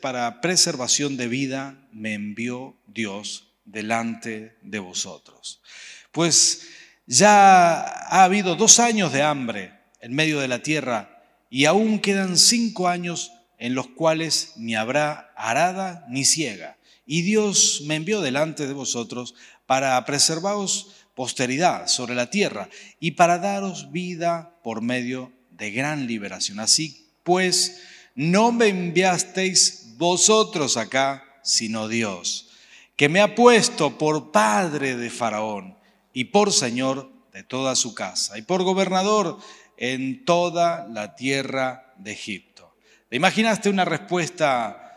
para 0.00 0.40
preservación 0.40 1.16
de 1.16 1.28
vida 1.28 1.86
me 1.92 2.14
envió 2.14 2.76
Dios 2.88 3.52
delante 3.64 4.56
de 4.62 4.80
vosotros. 4.80 5.62
Pues 6.10 6.73
ya 7.06 7.80
ha 7.80 8.24
habido 8.24 8.56
dos 8.56 8.78
años 8.78 9.12
de 9.12 9.22
hambre 9.22 9.72
en 10.00 10.14
medio 10.14 10.40
de 10.40 10.48
la 10.48 10.60
tierra 10.60 11.22
y 11.50 11.66
aún 11.66 11.98
quedan 11.98 12.36
cinco 12.36 12.88
años 12.88 13.32
en 13.58 13.74
los 13.74 13.88
cuales 13.88 14.52
ni 14.56 14.74
habrá 14.74 15.32
arada 15.36 16.04
ni 16.08 16.24
ciega. 16.24 16.76
Y 17.06 17.22
Dios 17.22 17.82
me 17.86 17.96
envió 17.96 18.20
delante 18.20 18.66
de 18.66 18.72
vosotros 18.72 19.34
para 19.66 20.04
preservaros 20.04 20.88
posteridad 21.14 21.86
sobre 21.86 22.14
la 22.14 22.30
tierra 22.30 22.68
y 22.98 23.12
para 23.12 23.38
daros 23.38 23.92
vida 23.92 24.58
por 24.62 24.82
medio 24.82 25.32
de 25.50 25.70
gran 25.70 26.06
liberación. 26.06 26.60
Así 26.60 27.06
pues, 27.22 27.80
no 28.14 28.52
me 28.52 28.68
enviasteis 28.68 29.94
vosotros 29.96 30.76
acá, 30.76 31.24
sino 31.42 31.88
Dios, 31.88 32.48
que 32.96 33.08
me 33.08 33.20
ha 33.20 33.34
puesto 33.34 33.96
por 33.96 34.32
padre 34.32 34.96
de 34.96 35.10
Faraón 35.10 35.76
y 36.14 36.26
por 36.26 36.52
señor 36.52 37.12
de 37.32 37.42
toda 37.42 37.74
su 37.74 37.94
casa 37.94 38.38
y 38.38 38.42
por 38.42 38.62
gobernador 38.62 39.38
en 39.76 40.24
toda 40.24 40.86
la 40.88 41.16
tierra 41.16 41.92
de 41.98 42.12
Egipto. 42.12 42.74
¿Te 43.10 43.16
imaginaste 43.16 43.68
una 43.68 43.84
respuesta 43.84 44.96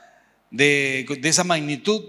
de, 0.51 1.05
esa 1.23 1.43
magnitud? 1.43 2.03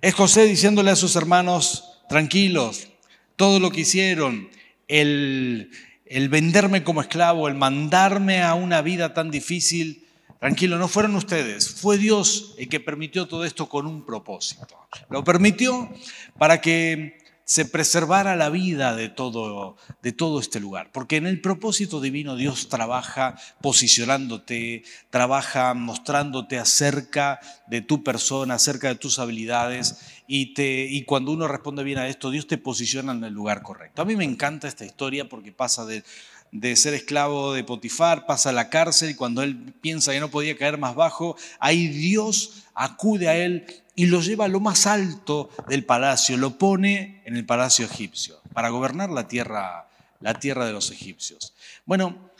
Es 0.00 0.14
José 0.14 0.46
diciéndole 0.46 0.92
a 0.92 0.96
sus 0.96 1.16
hermanos, 1.16 2.00
tranquilos, 2.08 2.88
todo 3.34 3.58
lo 3.58 3.70
que 3.70 3.80
hicieron, 3.80 4.48
el, 4.86 5.72
el 6.06 6.28
venderme 6.28 6.84
como 6.84 7.00
esclavo, 7.00 7.48
el 7.48 7.54
mandarme 7.54 8.42
a 8.42 8.54
una 8.54 8.82
vida 8.82 9.14
tan 9.14 9.32
difícil, 9.32 10.06
tranquilo, 10.38 10.78
no 10.78 10.86
fueron 10.86 11.16
ustedes, 11.16 11.68
fue 11.68 11.98
Dios 11.98 12.54
el 12.58 12.68
que 12.68 12.78
permitió 12.78 13.26
todo 13.26 13.44
esto 13.44 13.68
con 13.68 13.86
un 13.86 14.06
propósito. 14.06 14.86
Lo 15.10 15.24
permitió 15.24 15.92
para 16.38 16.60
que 16.60 17.23
se 17.44 17.66
preservara 17.66 18.36
la 18.36 18.48
vida 18.48 18.96
de 18.96 19.10
todo, 19.10 19.76
de 20.02 20.12
todo 20.12 20.40
este 20.40 20.60
lugar. 20.60 20.90
Porque 20.92 21.16
en 21.16 21.26
el 21.26 21.40
propósito 21.40 22.00
divino 22.00 22.36
Dios 22.36 22.68
trabaja 22.68 23.36
posicionándote, 23.60 24.82
trabaja 25.10 25.74
mostrándote 25.74 26.58
acerca 26.58 27.40
de 27.66 27.82
tu 27.82 28.02
persona, 28.02 28.54
acerca 28.54 28.88
de 28.88 28.94
tus 28.94 29.18
habilidades. 29.18 30.00
Y, 30.26 30.54
te, 30.54 30.86
y 30.86 31.04
cuando 31.04 31.32
uno 31.32 31.46
responde 31.46 31.84
bien 31.84 31.98
a 31.98 32.08
esto, 32.08 32.30
Dios 32.30 32.46
te 32.46 32.56
posiciona 32.56 33.12
en 33.12 33.24
el 33.24 33.34
lugar 33.34 33.62
correcto. 33.62 34.00
A 34.00 34.06
mí 34.06 34.16
me 34.16 34.24
encanta 34.24 34.66
esta 34.66 34.86
historia 34.86 35.28
porque 35.28 35.52
pasa 35.52 35.84
de, 35.84 36.02
de 36.54 36.76
ser 36.76 36.94
esclavo 36.94 37.52
de 37.52 37.64
Potifar, 37.64 38.26
pasa 38.26 38.50
a 38.50 38.52
la 38.52 38.70
cárcel 38.70 39.10
y 39.10 39.14
cuando 39.16 39.42
él 39.42 39.74
piensa 39.80 40.12
que 40.12 40.20
no 40.20 40.30
podía 40.30 40.56
caer 40.56 40.78
más 40.78 40.94
bajo, 40.94 41.36
ahí 41.58 41.88
Dios 41.88 42.62
acude 42.74 43.28
a 43.28 43.34
él 43.34 43.66
y 43.96 44.06
lo 44.06 44.20
lleva 44.20 44.44
a 44.44 44.48
lo 44.48 44.60
más 44.60 44.86
alto 44.86 45.50
del 45.68 45.84
palacio, 45.84 46.36
lo 46.36 46.56
pone 46.56 47.22
en 47.26 47.36
el 47.36 47.44
palacio 47.44 47.84
egipcio 47.84 48.40
para 48.52 48.68
gobernar 48.68 49.10
la 49.10 49.26
tierra, 49.26 49.88
la 50.20 50.38
tierra 50.38 50.64
de 50.64 50.72
los 50.72 50.92
egipcios. 50.92 51.54
Bueno, 51.86 52.30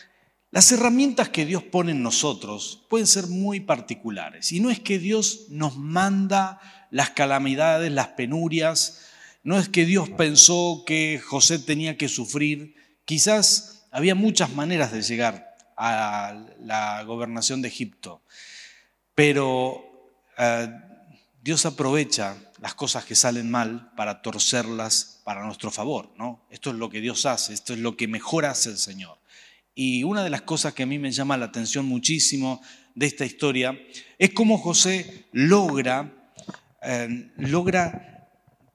las 0.53 0.71
herramientas 0.71 1.31
que 1.31 1.45
Dios 1.45 1.65
pone 1.65 1.91
en 1.91 2.05
nosotros 2.05 2.85
pueden 2.89 3.09
ser 3.09 3.27
muy 3.27 3.59
particulares 3.59 4.53
y 4.53 4.61
no 4.61 4.71
es 4.71 4.79
que 4.79 5.01
Dios 5.01 5.47
nos 5.49 5.77
manda 5.77 6.61
las 6.93 7.11
calamidades, 7.11 7.91
las 7.91 8.09
penurias, 8.09 9.01
no 9.43 9.59
es 9.59 9.69
que 9.69 9.85
Dios 9.85 10.09
pensó 10.11 10.85
que 10.87 11.21
José 11.21 11.59
tenía 11.59 11.97
que 11.97 12.09
sufrir, 12.09 12.77
quizás 13.05 13.74
había 13.95 14.17
muchas 14.17 14.53
maneras 14.53 14.91
de 14.91 15.03
llegar 15.03 15.55
a 15.77 16.37
la 16.59 17.05
gobernación 17.05 17.63
de 17.63 17.69
Egipto, 17.69 18.23
pero 19.15 20.19
eh, 20.37 20.69
Dios 21.41 21.65
aprovecha 21.65 22.37
las 22.61 22.75
cosas 22.75 23.05
que 23.05 23.15
salen 23.15 23.49
mal 23.49 23.93
para 23.97 24.21
torcerlas 24.21 25.21
para 25.23 25.45
nuestro 25.45 25.71
favor, 25.71 26.11
¿no? 26.19 26.45
Esto 26.51 26.71
es 26.71 26.77
lo 26.77 26.91
que 26.91 27.01
Dios 27.01 27.25
hace, 27.25 27.55
esto 27.55 27.73
es 27.73 27.79
lo 27.79 27.97
que 27.97 28.09
mejor 28.09 28.47
hace 28.47 28.71
el 28.71 28.79
Señor. 28.79 29.17
Y 29.77 30.03
una 30.03 30.25
de 30.25 30.31
las 30.31 30.43
cosas 30.43 30.75
que 30.75 30.83
a 30.83 30.87
mí 30.87 30.99
me 30.99 31.13
llama 31.13 31.37
la 31.37 31.47
atención 31.47 31.87
muchísimo 31.87 32.61
de 32.97 33.07
esta 33.07 33.25
historia 33.25 33.79
es 34.19 34.31
cómo 34.35 34.59
José 34.59 35.27
logra, 35.31 36.33
eh, 36.83 37.31
logra 37.37 38.29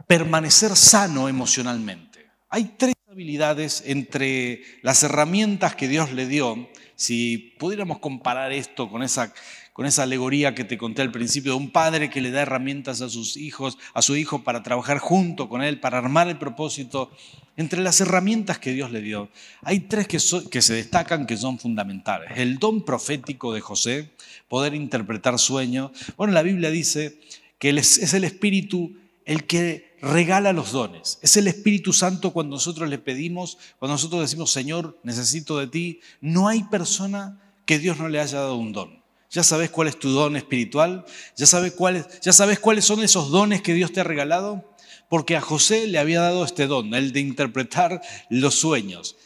permanecer 0.07 0.77
sano 0.77 1.27
emocionalmente. 1.27 2.25
Hay 2.49 2.75
tres 2.77 2.95
habilidades 3.11 3.81
entre 3.87 4.61
las 4.83 5.01
herramientas 5.01 5.73
que 5.73 5.87
Dios 5.87 6.11
le 6.11 6.27
dio. 6.27 6.69
Si 6.95 7.55
pudiéramos 7.57 7.97
comparar 7.97 8.51
esto 8.51 8.87
con 8.87 9.01
esa 9.01 9.33
con 9.73 9.87
esa 9.87 10.03
alegoría 10.03 10.53
que 10.53 10.63
te 10.65 10.77
conté 10.77 11.01
al 11.01 11.11
principio 11.11 11.53
de 11.53 11.57
un 11.57 11.71
padre 11.71 12.09
que 12.09 12.21
le 12.21 12.29
da 12.29 12.41
herramientas 12.41 13.01
a 13.01 13.09
sus 13.09 13.35
hijos, 13.35 13.79
a 13.93 14.01
su 14.03 14.15
hijo 14.15 14.43
para 14.43 14.61
trabajar 14.61 14.99
junto 14.99 15.49
con 15.49 15.63
él, 15.63 15.79
para 15.79 15.97
armar 15.97 16.27
el 16.27 16.37
propósito. 16.37 17.09
Entre 17.57 17.81
las 17.81 17.99
herramientas 17.99 18.59
que 18.59 18.73
Dios 18.73 18.91
le 18.91 19.01
dio, 19.01 19.29
hay 19.63 19.79
tres 19.79 20.07
que, 20.07 20.19
se 20.19 20.73
destacan 20.73 21.25
que 21.25 21.37
son 21.37 21.57
fundamentales. 21.57 22.29
El 22.35 22.59
don 22.59 22.83
profético 22.83 23.53
de 23.53 23.61
José, 23.61 24.11
poder 24.49 24.75
interpretar 24.75 25.39
sueños. 25.39 25.91
Bueno, 26.15 26.33
la 26.33 26.43
Biblia 26.43 26.69
dice 26.69 27.17
que 27.57 27.69
es 27.69 28.13
el 28.13 28.25
Espíritu 28.25 28.97
el 29.25 29.45
que 29.45 29.88
regala 30.01 30.53
los 30.53 30.71
dones. 30.71 31.19
Es 31.21 31.37
el 31.37 31.47
Espíritu 31.47 31.93
Santo 31.93 32.31
cuando 32.31 32.55
nosotros 32.55 32.89
le 32.89 32.97
pedimos, 32.97 33.57
cuando 33.77 33.93
nosotros 33.93 34.21
decimos, 34.21 34.51
Señor, 34.51 34.99
necesito 35.03 35.57
de 35.57 35.67
ti. 35.67 35.99
No 36.21 36.47
hay 36.47 36.63
persona 36.63 37.41
que 37.65 37.79
Dios 37.79 37.97
no 37.97 38.09
le 38.09 38.19
haya 38.19 38.39
dado 38.39 38.55
un 38.55 38.73
don. 38.73 39.03
Ya 39.29 39.43
sabes 39.43 39.69
cuál 39.69 39.87
es 39.87 39.99
tu 39.99 40.09
don 40.09 40.35
espiritual, 40.35 41.05
ya 41.35 41.45
sabes 41.45 41.73
cuáles, 41.73 42.19
ya 42.21 42.33
sabes 42.33 42.57
cuáles 42.59 42.85
son 42.85 43.03
esos 43.03 43.29
dones 43.29 43.61
que 43.61 43.75
Dios 43.75 43.93
te 43.93 43.99
ha 43.99 44.03
regalado, 44.03 44.75
porque 45.07 45.35
a 45.35 45.41
José 45.41 45.85
le 45.85 45.99
había 45.99 46.21
dado 46.21 46.43
este 46.43 46.65
don, 46.65 46.95
el 46.95 47.11
de 47.11 47.19
interpretar 47.19 48.01
los 48.29 48.55
sueños. 48.55 49.17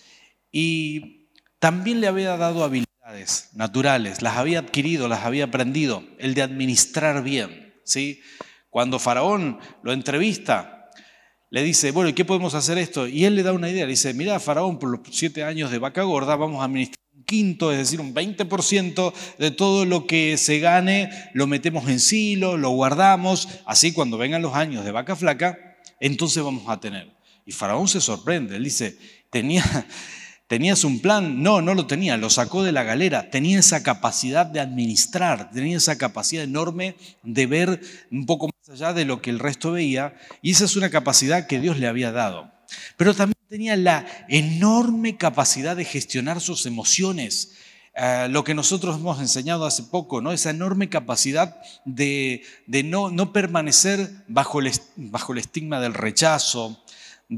Y 0.52 1.30
también 1.60 2.02
le 2.02 2.08
había 2.08 2.36
dado 2.36 2.66
habilidades 2.66 3.50
naturales, 3.54 4.22
las 4.22 4.36
había 4.36 4.60
adquirido, 4.60 5.08
las 5.08 5.24
había 5.24 5.46
aprendido, 5.46 6.04
el 6.20 6.34
de 6.34 6.42
administrar 6.42 7.24
bien. 7.24 7.64
¿sí? 7.84 8.22
Cuando 8.74 8.98
Faraón 8.98 9.60
lo 9.84 9.94
entrevista, 9.94 10.90
le 11.52 11.62
dice, 11.62 11.92
bueno, 11.92 12.10
¿y 12.10 12.14
qué 12.14 12.26
podemos 12.26 12.56
hacer 12.56 12.80
esto? 12.80 13.08
Y 13.08 13.24
él 13.24 13.36
le 13.36 13.44
da 13.44 13.54
una 13.54 13.70
idea, 13.70 13.86
le 13.86 13.92
dice, 13.92 14.16
mira, 14.16 14.40
Faraón, 14.40 14.80
por 14.80 14.90
los 14.90 15.02
siete 15.12 15.44
años 15.44 15.70
de 15.70 15.78
vaca 15.78 16.02
gorda 16.02 16.36
vamos 16.36 16.60
a 16.60 16.66
administrar 16.66 16.98
quinto, 17.28 17.72
es 17.72 17.78
decir, 17.78 18.02
un 18.02 18.16
20% 18.16 19.14
de 19.38 19.52
todo 19.52 19.86
lo 19.86 20.08
que 20.08 20.38
se 20.38 20.58
gane 20.58 21.12
lo 21.36 21.46
metemos 21.46 21.88
en 21.88 22.00
silo, 22.00 22.58
lo 22.58 22.72
guardamos, 22.72 23.48
así 23.68 23.94
cuando 23.94 24.18
vengan 24.18 24.42
los 24.42 24.56
años 24.56 24.84
de 24.84 24.90
vaca 24.90 25.16
flaca, 25.16 25.78
entonces 26.00 26.42
vamos 26.42 26.68
a 26.68 26.80
tener. 26.80 27.16
Y 27.46 27.52
Faraón 27.52 27.88
se 27.88 28.02
sorprende, 28.02 28.56
él 28.56 28.64
dice, 28.64 28.98
tenía, 29.30 29.64
¿Tenías 30.48 30.84
un 30.84 31.00
plan? 31.00 31.42
No, 31.42 31.62
no 31.62 31.74
lo 31.74 31.88
tenía, 31.88 32.18
lo 32.18 32.30
sacó 32.30 32.64
de 32.64 32.74
la 32.74 32.84
galera. 32.84 33.30
Tenía 33.30 33.60
esa 33.60 33.82
capacidad 33.82 34.46
de 34.46 34.60
administrar, 34.60 35.50
tenía 35.52 35.78
esa 35.78 35.98
capacidad 35.98 36.44
enorme 36.44 36.96
de 37.24 37.48
ver 37.48 37.82
un 38.12 38.26
poco 38.26 38.48
más 38.48 38.70
allá 38.70 38.94
de 38.94 39.06
lo 39.06 39.22
que 39.22 39.30
el 39.30 39.40
resto 39.40 39.72
veía, 39.72 40.16
y 40.42 40.52
esa 40.52 40.66
es 40.66 40.76
una 40.76 40.90
capacidad 40.90 41.48
que 41.48 41.60
Dios 41.60 41.80
le 41.80 41.88
había 41.88 42.12
dado. 42.12 42.52
Pero 42.98 43.14
también 43.14 43.38
tenía 43.50 43.76
la 43.78 44.06
enorme 44.28 45.18
capacidad 45.18 45.76
de 45.76 45.86
gestionar 45.86 46.42
sus 46.42 46.66
emociones, 46.66 47.54
eh, 47.96 48.28
lo 48.30 48.44
que 48.44 48.56
nosotros 48.56 48.98
hemos 48.98 49.20
enseñado 49.20 49.66
hace 49.66 49.84
poco, 49.84 50.20
¿no? 50.20 50.32
esa 50.32 50.50
enorme 50.50 50.90
capacidad 50.90 51.58
de, 51.86 52.44
no, 52.68 53.32
permanecer 53.32 54.10
bajo 54.28 54.60
bajo 54.96 55.34
el 55.34 55.38
estigma 55.38 55.80
del 55.80 55.94
rechazo, 55.94 56.83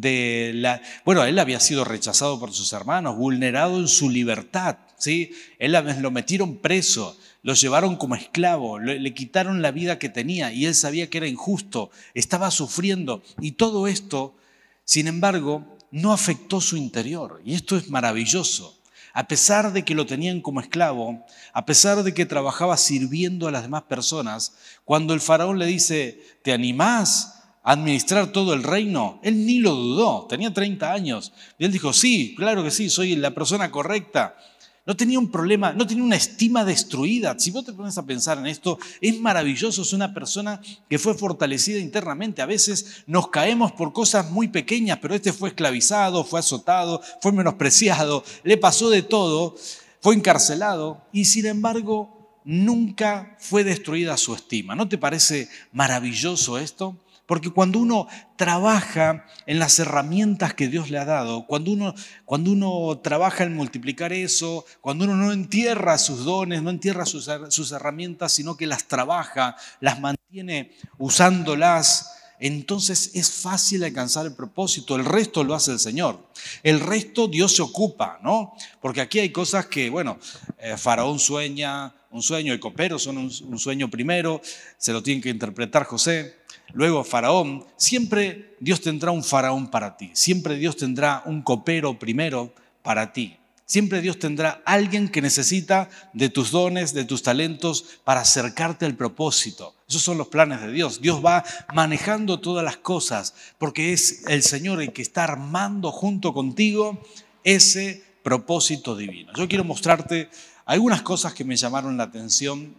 de 0.01 0.51
la... 0.55 0.81
Bueno, 1.03 1.23
él 1.23 1.39
había 1.39 1.59
sido 1.59 1.83
rechazado 1.83 2.39
por 2.39 2.53
sus 2.53 2.73
hermanos, 2.73 3.17
vulnerado 3.17 3.79
en 3.79 3.87
su 3.87 4.09
libertad, 4.09 4.77
¿sí? 4.97 5.31
Él 5.59 5.75
lo 6.01 6.11
metieron 6.11 6.57
preso, 6.57 7.17
lo 7.45 7.53
llevaron 7.53 7.95
como 7.95 8.15
esclavo, 8.15 8.79
le, 8.79 9.13
quitaron 9.13 9.61
la 9.61 9.69
vida 9.69 9.99
que 9.99 10.09
tenía 10.09 10.51
y 10.51 10.65
él 10.65 10.73
sabía 10.73 11.11
que 11.11 11.19
era 11.19 11.27
injusto, 11.27 11.91
estaba 12.15 12.49
sufriendo 12.49 13.21
y 13.39 13.51
todo 13.51 13.87
esto, 13.87 14.35
sin 14.83 15.07
embargo, 15.07 15.77
no 15.91 16.11
afectó 16.11 16.59
su 16.59 16.75
interior 16.75 17.41
y 17.45 17.53
esto 17.53 17.77
es 17.77 17.89
maravilloso. 17.89 18.81
A 19.13 19.27
pesar 19.27 19.71
de 19.71 19.85
que 19.85 19.93
lo 19.93 20.07
tenían 20.07 20.41
como 20.41 20.59
esclavo, 20.59 21.23
a 21.53 21.65
pesar 21.65 22.01
de 22.01 22.15
que 22.15 22.25
trabajaba 22.25 22.75
sirviendo 22.77 23.47
a 23.47 23.51
las 23.51 23.61
demás 23.61 23.83
personas, 23.83 24.55
cuando 24.83 25.13
el 25.13 25.21
faraón 25.21 25.59
le 25.59 25.67
dice, 25.67 26.19
¿te 26.41 26.51
animás? 26.51 27.34
Administrar 27.65 28.31
todo 28.31 28.53
el 28.53 28.61
reino, 28.61 29.19
él 29.23 29.45
ni 29.45 29.57
lo 29.57 29.73
dudó, 29.73 30.27
tenía 30.29 30.53
30 30.53 30.93
años. 30.93 31.33
Y 31.57 31.65
él 31.65 31.71
dijo, 31.71 31.93
sí, 31.93 32.35
claro 32.37 32.63
que 32.63 32.69
sí, 32.69 32.89
soy 32.89 33.15
la 33.15 33.31
persona 33.31 33.71
correcta. 33.71 34.37
No 34.85 34.95
tenía 34.95 35.17
un 35.17 35.31
problema, 35.31 35.73
no 35.73 35.87
tenía 35.87 36.03
una 36.03 36.15
estima 36.15 36.63
destruida. 36.63 37.35
Si 37.39 37.49
vos 37.49 37.65
te 37.65 37.73
pones 37.73 37.97
a 37.97 38.05
pensar 38.05 38.37
en 38.37 38.45
esto, 38.45 38.77
es 39.01 39.19
maravilloso, 39.19 39.81
es 39.81 39.93
una 39.93 40.13
persona 40.13 40.61
que 40.87 40.99
fue 40.99 41.15
fortalecida 41.15 41.79
internamente. 41.79 42.43
A 42.43 42.45
veces 42.45 43.03
nos 43.07 43.29
caemos 43.29 43.71
por 43.71 43.93
cosas 43.93 44.29
muy 44.29 44.47
pequeñas, 44.47 44.99
pero 45.01 45.15
este 45.15 45.33
fue 45.33 45.49
esclavizado, 45.49 46.23
fue 46.23 46.39
azotado, 46.39 47.01
fue 47.19 47.31
menospreciado, 47.31 48.23
le 48.43 48.57
pasó 48.57 48.91
de 48.91 49.01
todo, 49.01 49.55
fue 50.01 50.13
encarcelado 50.13 51.01
y 51.11 51.25
sin 51.25 51.47
embargo 51.47 52.39
nunca 52.43 53.35
fue 53.39 53.63
destruida 53.63 54.17
su 54.17 54.35
estima. 54.35 54.75
¿No 54.75 54.87
te 54.87 54.99
parece 54.99 55.49
maravilloso 55.71 56.59
esto? 56.59 56.95
Porque 57.25 57.49
cuando 57.49 57.79
uno 57.79 58.07
trabaja 58.35 59.25
en 59.45 59.57
las 59.59 59.79
herramientas 59.79 60.53
que 60.53 60.67
Dios 60.67 60.89
le 60.91 60.99
ha 60.99 61.05
dado, 61.05 61.47
cuando 61.47 61.71
uno, 61.71 61.95
cuando 62.23 62.51
uno 62.51 62.99
trabaja 62.99 63.43
en 63.43 63.55
multiplicar 63.55 64.13
eso, 64.13 64.65
cuando 64.81 65.05
uno 65.05 65.15
no 65.15 65.31
entierra 65.31 65.97
sus 65.97 66.23
dones, 66.23 66.61
no 66.61 66.69
entierra 66.69 67.05
sus, 67.05 67.27
herramientas, 67.71 68.31
sino 68.31 68.55
que 68.55 68.67
las 68.67 68.87
trabaja, 68.87 69.55
las 69.79 69.99
mantiene 69.99 70.71
usándolas, 70.99 72.11
entonces 72.39 73.11
es 73.15 73.31
fácil 73.31 73.83
alcanzar 73.83 74.25
el 74.25 74.35
propósito. 74.35 74.95
El 74.95 75.05
resto 75.05 75.43
lo 75.43 75.55
hace 75.55 75.71
el 75.71 75.79
Señor. 75.79 76.19
El 76.63 76.79
resto 76.79 77.27
Dios 77.27 77.55
se 77.55 77.61
ocupa, 77.61 78.19
¿no? 78.21 78.53
Porque 78.81 79.01
aquí 79.01 79.19
hay 79.19 79.31
cosas 79.31 79.67
que, 79.67 79.89
bueno, 79.89 80.19
eh, 80.59 80.75
Faraón 80.77 81.17
sueña, 81.17 81.95
un 82.15 82.23
sueño, 82.23 82.53
el 82.53 82.59
copero 82.59 82.97
son 82.97 83.17
un, 83.17 83.31
un 83.47 83.59
sueño 83.59 83.89
primero, 83.89 84.41
se 84.77 84.93
lo 84.93 85.03
tiene 85.03 85.21
que 85.21 85.29
interpretar 85.29 85.83
José 85.83 86.35
luego 86.73 87.03
Faraón, 87.03 87.65
siempre 87.77 88.55
Dios 88.59 88.81
tendrá 88.81 89.11
un 89.11 89.23
faraón 89.23 89.69
para 89.69 89.97
ti, 89.97 90.11
siempre 90.13 90.55
Dios 90.55 90.77
tendrá 90.77 91.23
un 91.25 91.41
copero 91.41 91.99
primero 91.99 92.53
para 92.81 93.11
ti. 93.13 93.37
Siempre 93.67 93.99
Dios 93.99 94.19
tendrá 94.19 94.61
alguien 94.63 95.09
que 95.09 95.23
necesita 95.23 95.89
de 96.13 96.29
tus 96.29 96.51
dones, 96.51 96.93
de 96.93 97.03
tus 97.03 97.23
talentos 97.23 97.83
para 98.03 98.21
acercarte 98.21 98.85
al 98.85 98.93
propósito. 98.95 99.73
Esos 99.89 100.03
son 100.03 100.19
los 100.19 100.27
planes 100.27 100.61
de 100.61 100.71
Dios. 100.71 101.01
Dios 101.01 101.25
va 101.25 101.43
manejando 101.73 102.39
todas 102.39 102.63
las 102.63 102.77
cosas 102.77 103.33
porque 103.57 103.91
es 103.91 104.23
el 104.27 104.43
Señor 104.43 104.83
el 104.83 104.93
que 104.93 105.01
está 105.01 105.23
armando 105.23 105.91
junto 105.91 106.31
contigo 106.31 107.01
ese 107.43 108.03
propósito 108.21 108.95
divino. 108.95 109.33
Yo 109.35 109.47
quiero 109.47 109.63
mostrarte 109.63 110.29
algunas 110.65 111.01
cosas 111.03 111.33
que 111.33 111.43
me 111.43 111.55
llamaron 111.55 111.97
la 111.97 112.03
atención 112.03 112.75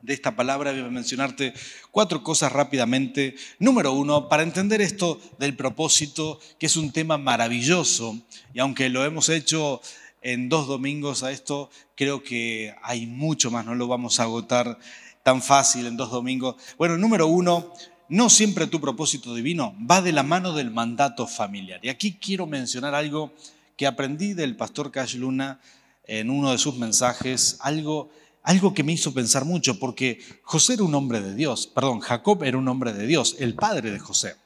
de 0.00 0.14
esta 0.14 0.34
palabra, 0.34 0.72
voy 0.72 0.80
a 0.80 0.88
mencionarte 0.88 1.54
cuatro 1.90 2.24
cosas 2.24 2.50
rápidamente. 2.50 3.36
Número 3.58 3.92
uno, 3.92 4.28
para 4.28 4.42
entender 4.42 4.80
esto 4.80 5.20
del 5.38 5.54
propósito, 5.54 6.40
que 6.58 6.66
es 6.66 6.76
un 6.76 6.90
tema 6.90 7.18
maravilloso, 7.18 8.18
y 8.52 8.58
aunque 8.58 8.88
lo 8.88 9.04
hemos 9.04 9.28
hecho 9.28 9.80
en 10.22 10.48
dos 10.48 10.66
domingos 10.66 11.22
a 11.22 11.30
esto, 11.30 11.70
creo 11.94 12.22
que 12.22 12.74
hay 12.82 13.06
mucho 13.06 13.50
más, 13.50 13.64
no 13.64 13.74
lo 13.74 13.86
vamos 13.86 14.18
a 14.18 14.24
agotar 14.24 14.78
tan 15.22 15.40
fácil 15.40 15.86
en 15.86 15.96
dos 15.96 16.10
domingos. 16.10 16.56
Bueno, 16.78 16.98
número 16.98 17.28
uno, 17.28 17.72
no 18.08 18.28
siempre 18.28 18.66
tu 18.66 18.80
propósito 18.80 19.34
divino 19.34 19.74
va 19.88 20.02
de 20.02 20.12
la 20.12 20.22
mano 20.22 20.52
del 20.52 20.70
mandato 20.70 21.26
familiar. 21.26 21.80
Y 21.82 21.88
aquí 21.88 22.18
quiero 22.20 22.46
mencionar 22.46 22.94
algo 22.94 23.32
que 23.76 23.86
aprendí 23.86 24.34
del 24.34 24.56
pastor 24.56 24.90
Cash 24.90 25.14
Luna 25.14 25.60
en 26.04 26.30
uno 26.30 26.52
de 26.52 26.58
sus 26.58 26.76
mensajes, 26.76 27.56
algo 27.60 28.10
algo 28.42 28.74
que 28.74 28.82
me 28.82 28.92
hizo 28.92 29.14
pensar 29.14 29.44
mucho, 29.44 29.78
porque 29.78 30.18
José 30.42 30.74
era 30.74 30.84
un 30.84 30.94
hombre 30.94 31.20
de 31.20 31.34
Dios, 31.34 31.66
perdón, 31.68 32.00
Jacob 32.00 32.42
era 32.42 32.58
un 32.58 32.68
hombre 32.68 32.92
de 32.92 33.06
Dios, 33.06 33.36
el 33.38 33.54
padre 33.54 33.90
de 33.90 33.98
José. 33.98 34.36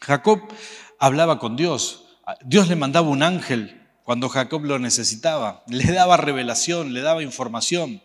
Jacob 0.00 0.40
hablaba 0.98 1.38
con 1.38 1.56
Dios, 1.56 2.06
Dios 2.44 2.68
le 2.68 2.76
mandaba 2.76 3.08
un 3.08 3.22
ángel 3.22 3.82
cuando 4.02 4.28
Jacob 4.28 4.64
lo 4.64 4.78
necesitaba, 4.78 5.62
le 5.68 5.92
daba 5.92 6.16
revelación, 6.16 6.94
le 6.94 7.02
daba 7.02 7.22
información. 7.22 8.02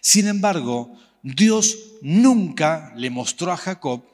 Sin 0.00 0.28
embargo, 0.28 0.94
Dios 1.22 1.76
nunca 2.02 2.92
le 2.96 3.10
mostró 3.10 3.52
a 3.52 3.56
Jacob 3.56 4.04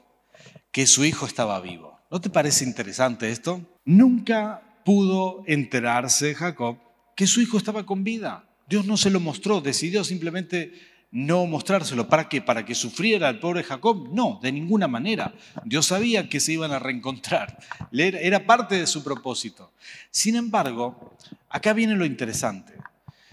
que 0.71 0.87
su 0.87 1.03
hijo 1.05 1.25
estaba 1.25 1.59
vivo. 1.59 1.99
¿No 2.09 2.21
te 2.21 2.29
parece 2.29 2.63
interesante 2.63 3.29
esto? 3.29 3.61
Nunca 3.83 4.61
pudo 4.85 5.43
enterarse 5.47 6.33
Jacob 6.33 6.77
que 7.15 7.27
su 7.27 7.41
hijo 7.41 7.57
estaba 7.57 7.85
con 7.85 8.03
vida. 8.03 8.45
Dios 8.67 8.85
no 8.85 8.97
se 8.97 9.09
lo 9.09 9.19
mostró, 9.19 9.61
decidió 9.61 10.03
simplemente 10.03 10.73
no 11.11 11.45
mostrárselo. 11.45 12.09
¿Para 12.09 12.27
qué? 12.27 12.41
¿Para 12.41 12.65
que 12.65 12.73
sufriera 12.73 13.29
el 13.29 13.39
pobre 13.39 13.63
Jacob? 13.63 14.09
No, 14.11 14.39
de 14.41 14.51
ninguna 14.51 14.87
manera. 14.87 15.35
Dios 15.63 15.85
sabía 15.85 16.27
que 16.27 16.39
se 16.39 16.53
iban 16.53 16.71
a 16.71 16.79
reencontrar. 16.79 17.59
Era 17.91 18.45
parte 18.47 18.75
de 18.75 18.87
su 18.87 19.03
propósito. 19.03 19.71
Sin 20.09 20.35
embargo, 20.35 21.15
acá 21.49 21.73
viene 21.73 21.95
lo 21.95 22.05
interesante. 22.05 22.73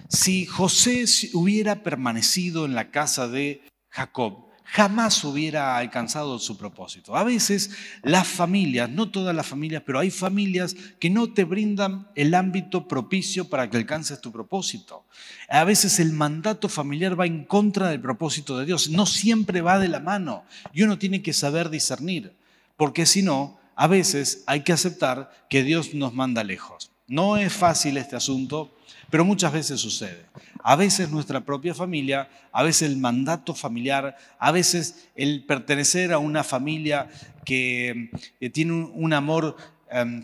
Si 0.09 0.45
José 0.45 1.05
hubiera 1.33 1.83
permanecido 1.83 2.67
en 2.67 2.75
la 2.75 2.91
casa 2.91 3.29
de 3.29 3.63
Jacob, 3.89 4.50
jamás 4.73 5.25
hubiera 5.25 5.77
alcanzado 5.77 6.39
su 6.39 6.57
propósito. 6.57 7.17
A 7.17 7.25
veces 7.25 7.71
las 8.03 8.27
familias, 8.29 8.89
no 8.89 9.11
todas 9.11 9.35
las 9.35 9.47
familias, 9.47 9.83
pero 9.85 9.99
hay 9.99 10.11
familias 10.11 10.77
que 11.01 11.11
no 11.11 11.33
te 11.33 11.45
brindan 11.45 12.09
el 12.15 12.35
ámbito 12.35 12.87
propicio 12.87 13.49
para 13.49 13.69
que 13.69 13.77
alcances 13.77 14.21
tu 14.21 14.31
propósito. 14.31 15.05
A 15.49 15.65
veces 15.65 15.99
el 15.99 16.13
mandato 16.13 16.69
familiar 16.69 17.19
va 17.19 17.27
en 17.27 17.45
contra 17.45 17.89
del 17.89 18.01
propósito 18.01 18.59
de 18.59 18.67
Dios, 18.67 18.91
no 18.91 19.07
siempre 19.07 19.61
va 19.61 19.81
de 19.81 19.89
la 19.89 20.01
mano 20.01 20.45
y 20.73 20.83
uno 20.83 20.99
tiene 20.99 21.21
que 21.21 21.33
saber 21.33 21.69
discernir, 21.69 22.37
porque 22.77 23.07
si 23.07 23.23
no, 23.23 23.59
a 23.75 23.89
veces 23.89 24.45
hay 24.47 24.63
que 24.63 24.73
aceptar 24.73 25.47
que 25.51 25.65
Dios 25.65 25.95
nos 25.95 26.15
manda 26.15 26.45
lejos. 26.45 26.93
No 27.09 27.37
es 27.37 27.53
fácil 27.53 27.97
este 27.97 28.15
asunto, 28.15 28.73
pero 29.11 29.25
muchas 29.25 29.53
veces 29.53 29.81
sucede. 29.81 30.25
A 30.63 30.77
veces 30.77 31.11
nuestra 31.11 31.41
propia 31.45 31.75
familia, 31.75 32.29
a 32.53 32.63
veces 32.63 32.89
el 32.89 32.97
mandato 32.97 33.55
familiar, 33.55 34.17
a 34.39 34.53
veces 34.53 35.09
el 35.17 35.45
pertenecer 35.45 36.13
a 36.13 36.19
una 36.19 36.45
familia 36.45 37.09
que, 37.45 38.11
tiene 38.53 38.73
un, 38.73 39.13
amor 39.13 39.57
em, 39.91 40.23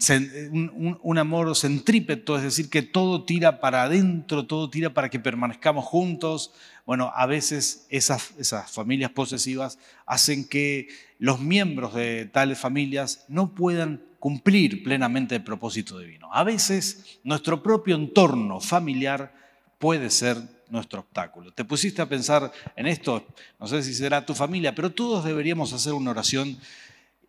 un, 1.03 1.19
amor 1.19 1.55
centrípeto, 1.57 2.37
es 2.37 2.43
decir, 2.43 2.71
que 2.71 2.83
todo 2.83 3.25
tira 3.25 3.61
para 3.61 3.85
adentro, 3.85 4.47
todo 4.47 4.71
tira 4.71 4.91
para 4.91 5.09
que 5.09 5.19
permanezcamos 5.19 5.85
juntos. 5.85 6.53
Bueno, 6.85 7.13
a 7.15 7.27
veces 7.27 7.87
esas, 7.91 8.33
esas 8.39 8.71
familias 8.71 9.11
posesivas 9.11 9.79
hacen 10.07 10.49
que 10.49 10.89
los 11.19 11.41
miembros 11.41 11.95
de 11.95 12.27
tales 12.27 12.59
familias 12.59 13.25
no 13.29 13.55
puedan 13.55 14.03
cumplir 14.19 14.83
plenamente 14.83 15.37
el 15.37 15.45
propósito 15.45 15.99
divino. 15.99 16.29
A 16.33 16.45
veces 16.45 17.21
nuestro 17.25 17.63
propio 17.63 17.97
entorno 17.97 18.61
familiar 18.61 19.33
puede 19.79 20.11
ser 20.11 20.39
nuestro 20.69 21.01
obstáculo. 21.01 21.53
Te 21.53 21.65
pusiste 21.65 22.03
a 22.03 22.09
pensar 22.09 22.51
en 22.75 22.87
esto, 22.87 23.27
no 23.59 23.67
sé 23.67 23.83
si 23.83 23.95
será 23.95 24.27
tu 24.27 24.35
familia, 24.35 24.75
pero 24.75 24.91
todos 24.91 25.25
deberíamos 25.25 25.73
hacer 25.73 25.93
una 25.93 26.11
oración 26.11 26.59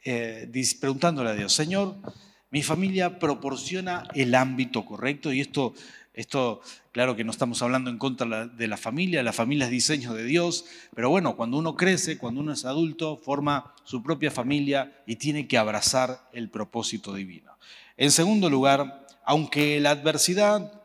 eh, 0.08 0.50
preguntándole 0.80 1.30
a 1.30 1.34
Dios, 1.34 1.54
Señor, 1.54 1.96
mi 2.50 2.64
familia 2.64 3.20
proporciona 3.20 4.08
el 4.14 4.34
ámbito 4.36 4.86
correcto 4.86 5.34
y 5.34 5.42
esto 5.42 5.74
esto, 6.18 6.62
claro 6.94 7.16
que 7.16 7.24
no 7.24 7.30
estamos 7.30 7.62
hablando 7.62 7.92
en 7.92 8.00
contra 8.00 8.48
de 8.48 8.68
la 8.68 8.78
familia, 8.78 9.22
la 9.22 9.34
familia 9.34 9.66
es 9.66 9.72
diseño 9.72 10.16
de 10.16 10.24
Dios, 10.24 10.66
pero 10.96 11.12
bueno, 11.12 11.36
cuando 11.36 11.58
uno 11.58 11.76
crece, 11.76 12.18
cuando 12.18 12.42
uno 12.42 12.54
es 12.54 12.66
adulto, 12.66 13.18
forma 13.18 13.76
su 13.84 14.02
propia 14.02 14.32
familia 14.32 15.04
y 15.06 15.18
tiene 15.18 15.48
que 15.48 15.60
abrazar 15.60 16.28
el 16.34 16.50
propósito 16.50 17.14
divino. 17.14 17.60
En 17.98 18.10
segundo 18.10 18.50
lugar, 18.50 19.06
aunque 19.26 19.80
la 19.80 19.92
adversidad 19.92 20.82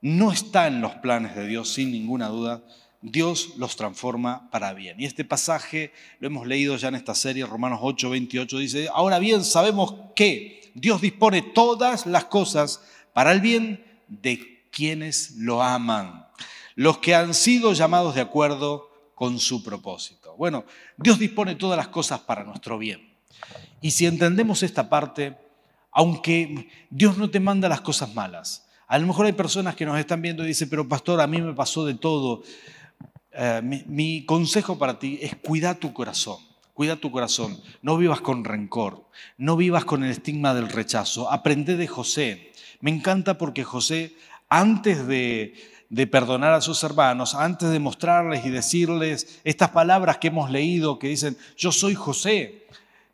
no 0.00 0.30
está 0.30 0.68
en 0.68 0.80
los 0.80 0.94
planes 0.94 1.34
de 1.34 1.48
Dios, 1.48 1.70
sin 1.72 1.90
ninguna 1.90 2.28
duda, 2.28 2.62
Dios 3.00 3.54
los 3.56 3.76
transforma 3.76 4.50
para 4.50 4.74
bien. 4.74 5.00
Y 5.00 5.04
este 5.04 5.24
pasaje 5.24 5.92
lo 6.20 6.26
hemos 6.26 6.46
leído 6.46 6.76
ya 6.76 6.88
en 6.88 6.96
esta 6.96 7.14
serie, 7.14 7.46
Romanos 7.46 7.80
8, 7.82 8.10
28, 8.10 8.58
dice, 8.58 8.88
ahora 8.92 9.18
bien 9.18 9.44
sabemos 9.44 9.94
que 10.16 10.72
Dios 10.74 11.00
dispone 11.00 11.42
todas 11.42 12.06
las 12.06 12.24
cosas 12.24 12.82
para 13.12 13.32
el 13.32 13.40
bien 13.40 13.84
de 14.08 14.64
quienes 14.70 15.32
lo 15.36 15.62
aman, 15.62 16.26
los 16.74 16.98
que 16.98 17.14
han 17.14 17.34
sido 17.34 17.72
llamados 17.72 18.14
de 18.14 18.20
acuerdo 18.20 18.88
con 19.14 19.38
su 19.38 19.62
propósito. 19.62 20.36
Bueno, 20.36 20.64
Dios 20.96 21.18
dispone 21.18 21.56
todas 21.56 21.76
las 21.76 21.88
cosas 21.88 22.20
para 22.20 22.44
nuestro 22.44 22.78
bien. 22.78 23.16
Y 23.80 23.90
si 23.90 24.06
entendemos 24.06 24.62
esta 24.62 24.88
parte, 24.88 25.36
aunque 25.90 26.68
Dios 26.90 27.16
no 27.16 27.30
te 27.30 27.40
manda 27.40 27.68
las 27.68 27.80
cosas 27.80 28.14
malas, 28.14 28.68
a 28.86 28.98
lo 28.98 29.06
mejor 29.06 29.26
hay 29.26 29.32
personas 29.32 29.74
que 29.74 29.84
nos 29.84 29.98
están 29.98 30.22
viendo 30.22 30.44
y 30.44 30.48
dicen, 30.48 30.68
pero 30.70 30.88
pastor, 30.88 31.20
a 31.20 31.26
mí 31.26 31.42
me 31.42 31.52
pasó 31.52 31.84
de 31.84 31.94
todo. 31.94 32.42
Eh, 33.32 33.60
mi, 33.86 34.24
consejo 34.24 34.78
para 34.78 34.98
ti 34.98 35.18
es 35.22 35.36
cuida 35.36 35.74
tu 35.74 35.92
corazón. 35.92 36.38
Cuida 36.74 36.96
tu 36.96 37.10
corazón. 37.10 37.60
No 37.82 37.96
vivas 37.96 38.20
con 38.20 38.44
rencor. 38.44 39.04
No 39.36 39.56
vivas 39.56 39.84
con 39.84 40.04
el 40.04 40.10
estigma 40.10 40.54
del 40.54 40.68
rechazo. 40.68 41.30
Aprende 41.30 41.76
de 41.76 41.86
José. 41.86 42.52
Me 42.80 42.90
encanta 42.90 43.36
porque 43.36 43.64
José, 43.64 44.14
antes 44.48 45.06
de, 45.06 45.54
de 45.90 46.06
perdonar 46.06 46.52
a 46.52 46.60
sus 46.60 46.82
hermanos, 46.84 47.34
antes 47.34 47.70
de 47.70 47.78
mostrarles 47.78 48.44
y 48.44 48.50
decirles 48.50 49.40
estas 49.44 49.70
palabras 49.70 50.18
que 50.18 50.28
hemos 50.28 50.50
leído 50.50 50.98
que 50.98 51.08
dicen, 51.08 51.36
yo 51.56 51.72
soy 51.72 51.94
José, 51.94 52.66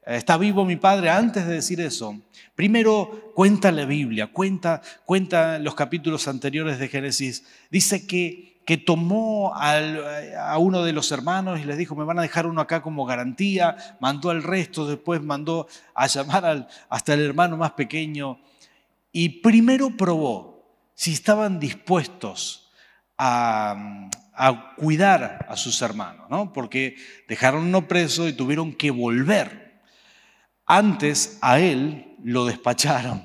está 0.07 0.37
vivo 0.37 0.64
mi 0.64 0.77
padre, 0.77 1.11
antes 1.11 1.46
de 1.46 1.55
decir 1.55 1.81
eso, 1.81 2.18
primero 2.55 3.33
cuenta 3.35 3.70
la 3.70 3.85
Biblia, 3.85 4.27
cuenta, 4.27 4.83
cuenta 5.05 5.59
los 5.59 5.74
capítulos 5.74 6.27
anteriores 6.29 6.79
de 6.79 6.88
Génesis, 6.88 7.44
dice 7.70 8.07
que, 8.07 8.53
que 8.64 8.79
tomó 8.79 9.53
a 9.55 10.59
uno 10.59 10.83
de 10.83 10.92
los 10.92 11.12
hermanos 11.12 11.61
y 11.61 11.64
les 11.64 11.77
dijo, 11.77 11.94
me 11.94 12.05
van 12.05 12.18
a 12.18 12.22
dejar 12.22 12.46
uno 12.46 12.61
acá 12.61 12.83
como 12.83 13.05
garantía, 13.05 13.77
mandó 14.00 14.31
al 14.31 14.42
resto, 14.42 14.87
después 14.87 15.22
mandó 15.22 15.66
a 15.94 16.07
llamar 16.07 16.44
al, 16.44 16.68
hasta 16.88 17.14
el 17.14 17.20
hermano 17.20 17.57
más 17.57 17.72
pequeño 17.72 18.38
y 19.12 19.40
primero 19.40 19.90
probó 19.90 20.64
si 20.94 21.12
estaban 21.12 21.61
dispuestos 21.61 22.70
a, 23.18 24.09
a 24.35 24.74
cuidar 24.77 25.46
a 25.48 25.57
sus 25.57 25.81
hermanos, 25.83 26.29
¿no? 26.31 26.53
porque 26.53 26.96
dejaron 27.29 27.64
uno 27.64 27.87
preso 27.87 28.27
y 28.27 28.33
tuvieron 28.33 28.72
que 28.72 28.90
volver 28.90 29.83
antes 30.66 31.38
a 31.42 31.61
él 31.61 32.16
lo 32.24 32.46
despacharon, 32.46 33.22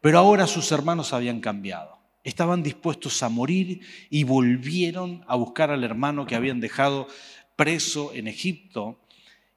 pero 0.00 0.18
ahora 0.18 0.46
sus 0.46 0.70
hermanos 0.72 1.12
habían 1.12 1.40
cambiado. 1.40 1.99
Estaban 2.22 2.62
dispuestos 2.62 3.22
a 3.22 3.28
morir 3.28 3.80
y 4.10 4.24
volvieron 4.24 5.24
a 5.26 5.36
buscar 5.36 5.70
al 5.70 5.84
hermano 5.84 6.26
que 6.26 6.34
habían 6.34 6.60
dejado 6.60 7.08
preso 7.56 8.12
en 8.14 8.28
Egipto. 8.28 8.98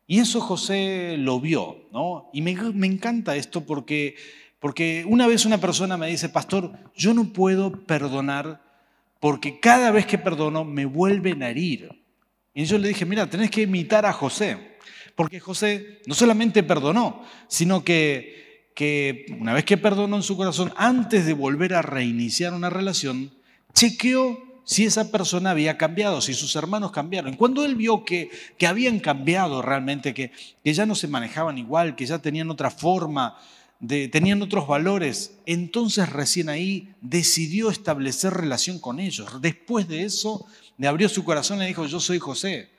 Y 0.07 0.19
eso 0.19 0.41
José 0.41 1.15
lo 1.17 1.39
vio, 1.39 1.87
¿no? 1.91 2.29
Y 2.33 2.41
me, 2.41 2.51
encanta 2.51 3.35
esto 3.35 3.65
porque, 3.65 4.15
porque 4.59 5.05
una 5.07 5.27
vez 5.27 5.45
una 5.45 5.59
persona 5.59 5.97
me 5.97 6.07
dice, 6.07 6.29
pastor, 6.29 6.71
yo 6.95 7.13
no 7.13 7.31
puedo 7.31 7.71
perdonar 7.85 8.61
porque 9.19 9.59
cada 9.61 9.91
vez 9.91 10.05
que 10.05 10.17
perdono 10.17 10.65
me 10.65 10.85
vuelven 10.85 11.43
a 11.43 11.49
herir. 11.49 12.03
Y 12.53 12.65
yo 12.65 12.77
le 12.77 12.89
dije, 12.89 13.05
mira, 13.05 13.29
tenés 13.29 13.49
que 13.49 13.61
imitar 13.61 14.05
a 14.05 14.11
José. 14.11 14.73
Porque 15.15 15.39
José 15.39 16.01
no 16.05 16.13
solamente 16.13 16.63
perdonó, 16.63 17.23
sino 17.47 17.83
que, 17.83 18.42
que 18.73 19.25
una 19.39 19.53
vez 19.53 19.65
que 19.65 19.77
perdonó 19.77 20.15
en 20.15 20.23
su 20.23 20.35
corazón, 20.35 20.73
antes 20.75 21.25
de 21.25 21.33
volver 21.33 21.73
a 21.73 21.81
reiniciar 21.81 22.53
una 22.53 22.69
relación, 22.69 23.31
chequeó 23.73 24.53
si 24.65 24.85
esa 24.85 25.11
persona 25.11 25.51
había 25.51 25.77
cambiado, 25.77 26.21
si 26.21 26.33
sus 26.33 26.55
hermanos 26.55 26.91
cambiaron. 26.91 27.35
Cuando 27.35 27.65
él 27.65 27.75
vio 27.75 28.05
que, 28.05 28.29
que 28.57 28.67
habían 28.67 28.99
cambiado 28.99 29.61
realmente, 29.61 30.13
que, 30.13 30.31
que 30.63 30.73
ya 30.73 30.85
no 30.85 30.95
se 30.95 31.07
manejaban 31.07 31.57
igual, 31.57 31.95
que 31.95 32.05
ya 32.05 32.19
tenían 32.19 32.49
otra 32.49 32.71
forma, 32.71 33.37
de, 33.79 34.07
tenían 34.07 34.41
otros 34.41 34.65
valores, 34.65 35.37
entonces 35.45 36.09
recién 36.09 36.47
ahí 36.49 36.93
decidió 37.01 37.69
establecer 37.69 38.33
relación 38.33 38.79
con 38.79 38.99
ellos. 38.99 39.41
Después 39.41 39.87
de 39.87 40.03
eso, 40.03 40.45
le 40.77 40.87
abrió 40.87 41.09
su 41.09 41.25
corazón 41.25 41.57
y 41.57 41.61
le 41.61 41.67
dijo, 41.67 41.85
yo 41.85 41.99
soy 41.99 42.19
José. 42.19 42.69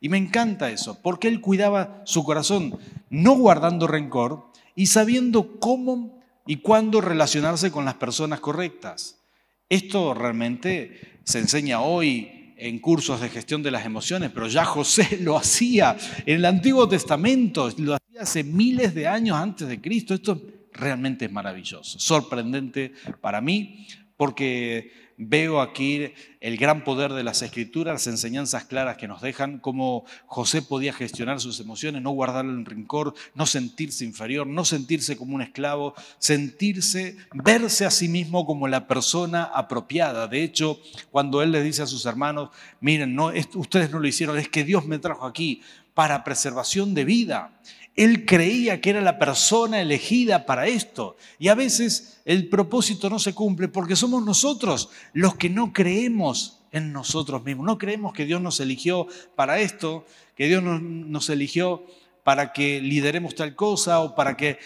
Y 0.00 0.08
me 0.08 0.18
encanta 0.18 0.70
eso, 0.70 0.98
porque 1.02 1.28
él 1.28 1.40
cuidaba 1.40 2.02
su 2.04 2.24
corazón, 2.24 2.78
no 3.10 3.36
guardando 3.36 3.86
rencor 3.86 4.50
y 4.74 4.86
sabiendo 4.86 5.58
cómo 5.58 6.22
y 6.46 6.56
cuándo 6.56 7.00
relacionarse 7.00 7.70
con 7.70 7.84
las 7.84 7.94
personas 7.94 8.40
correctas. 8.40 9.20
Esto 9.68 10.14
realmente 10.14 11.18
se 11.24 11.38
enseña 11.38 11.80
hoy 11.80 12.54
en 12.56 12.78
cursos 12.78 13.20
de 13.20 13.28
gestión 13.28 13.62
de 13.62 13.70
las 13.70 13.84
emociones, 13.84 14.30
pero 14.32 14.46
ya 14.46 14.64
José 14.64 15.18
lo 15.20 15.36
hacía 15.36 15.96
en 16.26 16.36
el 16.36 16.44
Antiguo 16.44 16.88
Testamento, 16.88 17.70
lo 17.78 17.94
hacía 17.94 18.22
hace 18.22 18.44
miles 18.44 18.94
de 18.94 19.06
años 19.06 19.36
antes 19.36 19.68
de 19.68 19.80
Cristo. 19.80 20.14
Esto 20.14 20.40
realmente 20.72 21.24
es 21.26 21.32
maravilloso, 21.32 21.98
sorprendente 21.98 22.92
para 23.20 23.40
mí, 23.40 23.86
porque 24.16 25.03
veo 25.16 25.60
aquí 25.60 26.12
el 26.40 26.56
gran 26.56 26.84
poder 26.84 27.12
de 27.12 27.22
las 27.22 27.42
escrituras, 27.42 27.94
las 27.94 28.06
enseñanzas 28.06 28.64
claras 28.64 28.96
que 28.96 29.08
nos 29.08 29.22
dejan, 29.22 29.58
cómo 29.58 30.04
José 30.26 30.62
podía 30.62 30.92
gestionar 30.92 31.40
sus 31.40 31.60
emociones, 31.60 32.02
no 32.02 32.10
guardar 32.10 32.44
el 32.44 32.64
rencor, 32.64 33.14
no 33.34 33.46
sentirse 33.46 34.04
inferior, 34.04 34.46
no 34.46 34.64
sentirse 34.64 35.16
como 35.16 35.34
un 35.34 35.42
esclavo, 35.42 35.94
sentirse, 36.18 37.16
verse 37.32 37.84
a 37.84 37.90
sí 37.90 38.08
mismo 38.08 38.44
como 38.46 38.68
la 38.68 38.86
persona 38.86 39.44
apropiada. 39.44 40.26
De 40.26 40.42
hecho, 40.42 40.80
cuando 41.10 41.42
él 41.42 41.52
le 41.52 41.62
dice 41.62 41.82
a 41.82 41.86
sus 41.86 42.06
hermanos, 42.06 42.50
miren, 42.80 43.18
ustedes 43.54 43.90
no 43.90 44.00
lo 44.00 44.08
hicieron, 44.08 44.38
es 44.38 44.48
que 44.48 44.64
Dios 44.64 44.86
me 44.86 44.98
trajo 44.98 45.26
aquí 45.26 45.62
para 45.94 46.24
preservación 46.24 46.92
de 46.92 47.04
vida. 47.04 47.52
Él 47.96 48.26
creía 48.26 48.80
que 48.80 48.90
era 48.90 49.00
la 49.00 49.18
persona 49.18 49.80
elegida 49.80 50.46
para 50.46 50.66
esto. 50.66 51.16
Y 51.38 51.48
a 51.48 51.54
veces 51.54 52.20
el 52.24 52.48
propósito 52.48 53.08
no 53.08 53.18
se 53.18 53.34
cumple 53.34 53.68
porque 53.68 53.96
somos 53.96 54.24
nosotros 54.24 54.90
los 55.12 55.36
que 55.36 55.48
no 55.48 55.72
creemos 55.72 56.60
en 56.72 56.92
nosotros 56.92 57.44
mismos. 57.44 57.66
No 57.66 57.78
creemos 57.78 58.12
que 58.12 58.24
Dios 58.24 58.40
nos 58.40 58.58
eligió 58.58 59.06
para 59.36 59.60
esto, 59.60 60.04
que 60.36 60.48
Dios 60.48 60.62
nos, 60.62 61.30
eligió 61.30 61.86
para 62.24 62.52
que 62.52 62.80
lideremos 62.80 63.36
tal 63.36 63.54
cosa 63.54 64.00
o 64.00 64.16
para 64.16 64.36
que, 64.36 64.58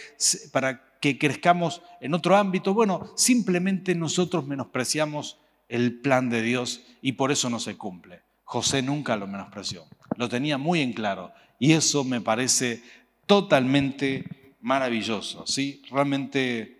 para 0.51 0.83
que 1.01 1.19
crezcamos 1.19 1.83
en 2.01 2.15
otro 2.15 2.35
ámbito. 2.35 2.73
Bueno, 2.73 3.13
simplemente 3.15 3.95
nosotros 3.95 4.47
menospreciamos 4.47 5.37
el 5.69 6.01
plan 6.01 6.31
de 6.31 6.41
Dios 6.41 6.83
y 7.03 7.13
por 7.13 7.31
eso 7.31 7.51
no 7.51 7.61
se 7.61 7.77
cumple. 7.77 8.23
José 8.45 8.81
nunca 8.81 9.15
lo 9.17 9.27
menospreció, 9.27 9.85
lo 10.17 10.31
tenía 10.31 10.57
muy 10.57 10.81
en 10.81 10.95
claro 10.95 11.33
y 11.59 11.73
eso 11.73 12.05
me 12.05 12.21
parece 12.21 12.83
totalmente 13.29 14.25
maravilloso, 14.61 15.47
¿sí? 15.47 15.83
Realmente 15.91 16.79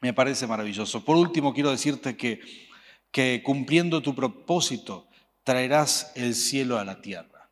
me 0.00 0.14
parece 0.14 0.46
maravilloso. 0.46 1.04
Por 1.04 1.16
último, 1.16 1.52
quiero 1.52 1.70
decirte 1.70 2.16
que, 2.16 2.40
que 3.10 3.42
cumpliendo 3.44 4.00
tu 4.00 4.14
propósito 4.14 5.08
traerás 5.42 6.12
el 6.14 6.34
cielo 6.34 6.78
a 6.78 6.84
la 6.84 7.02
tierra. 7.02 7.50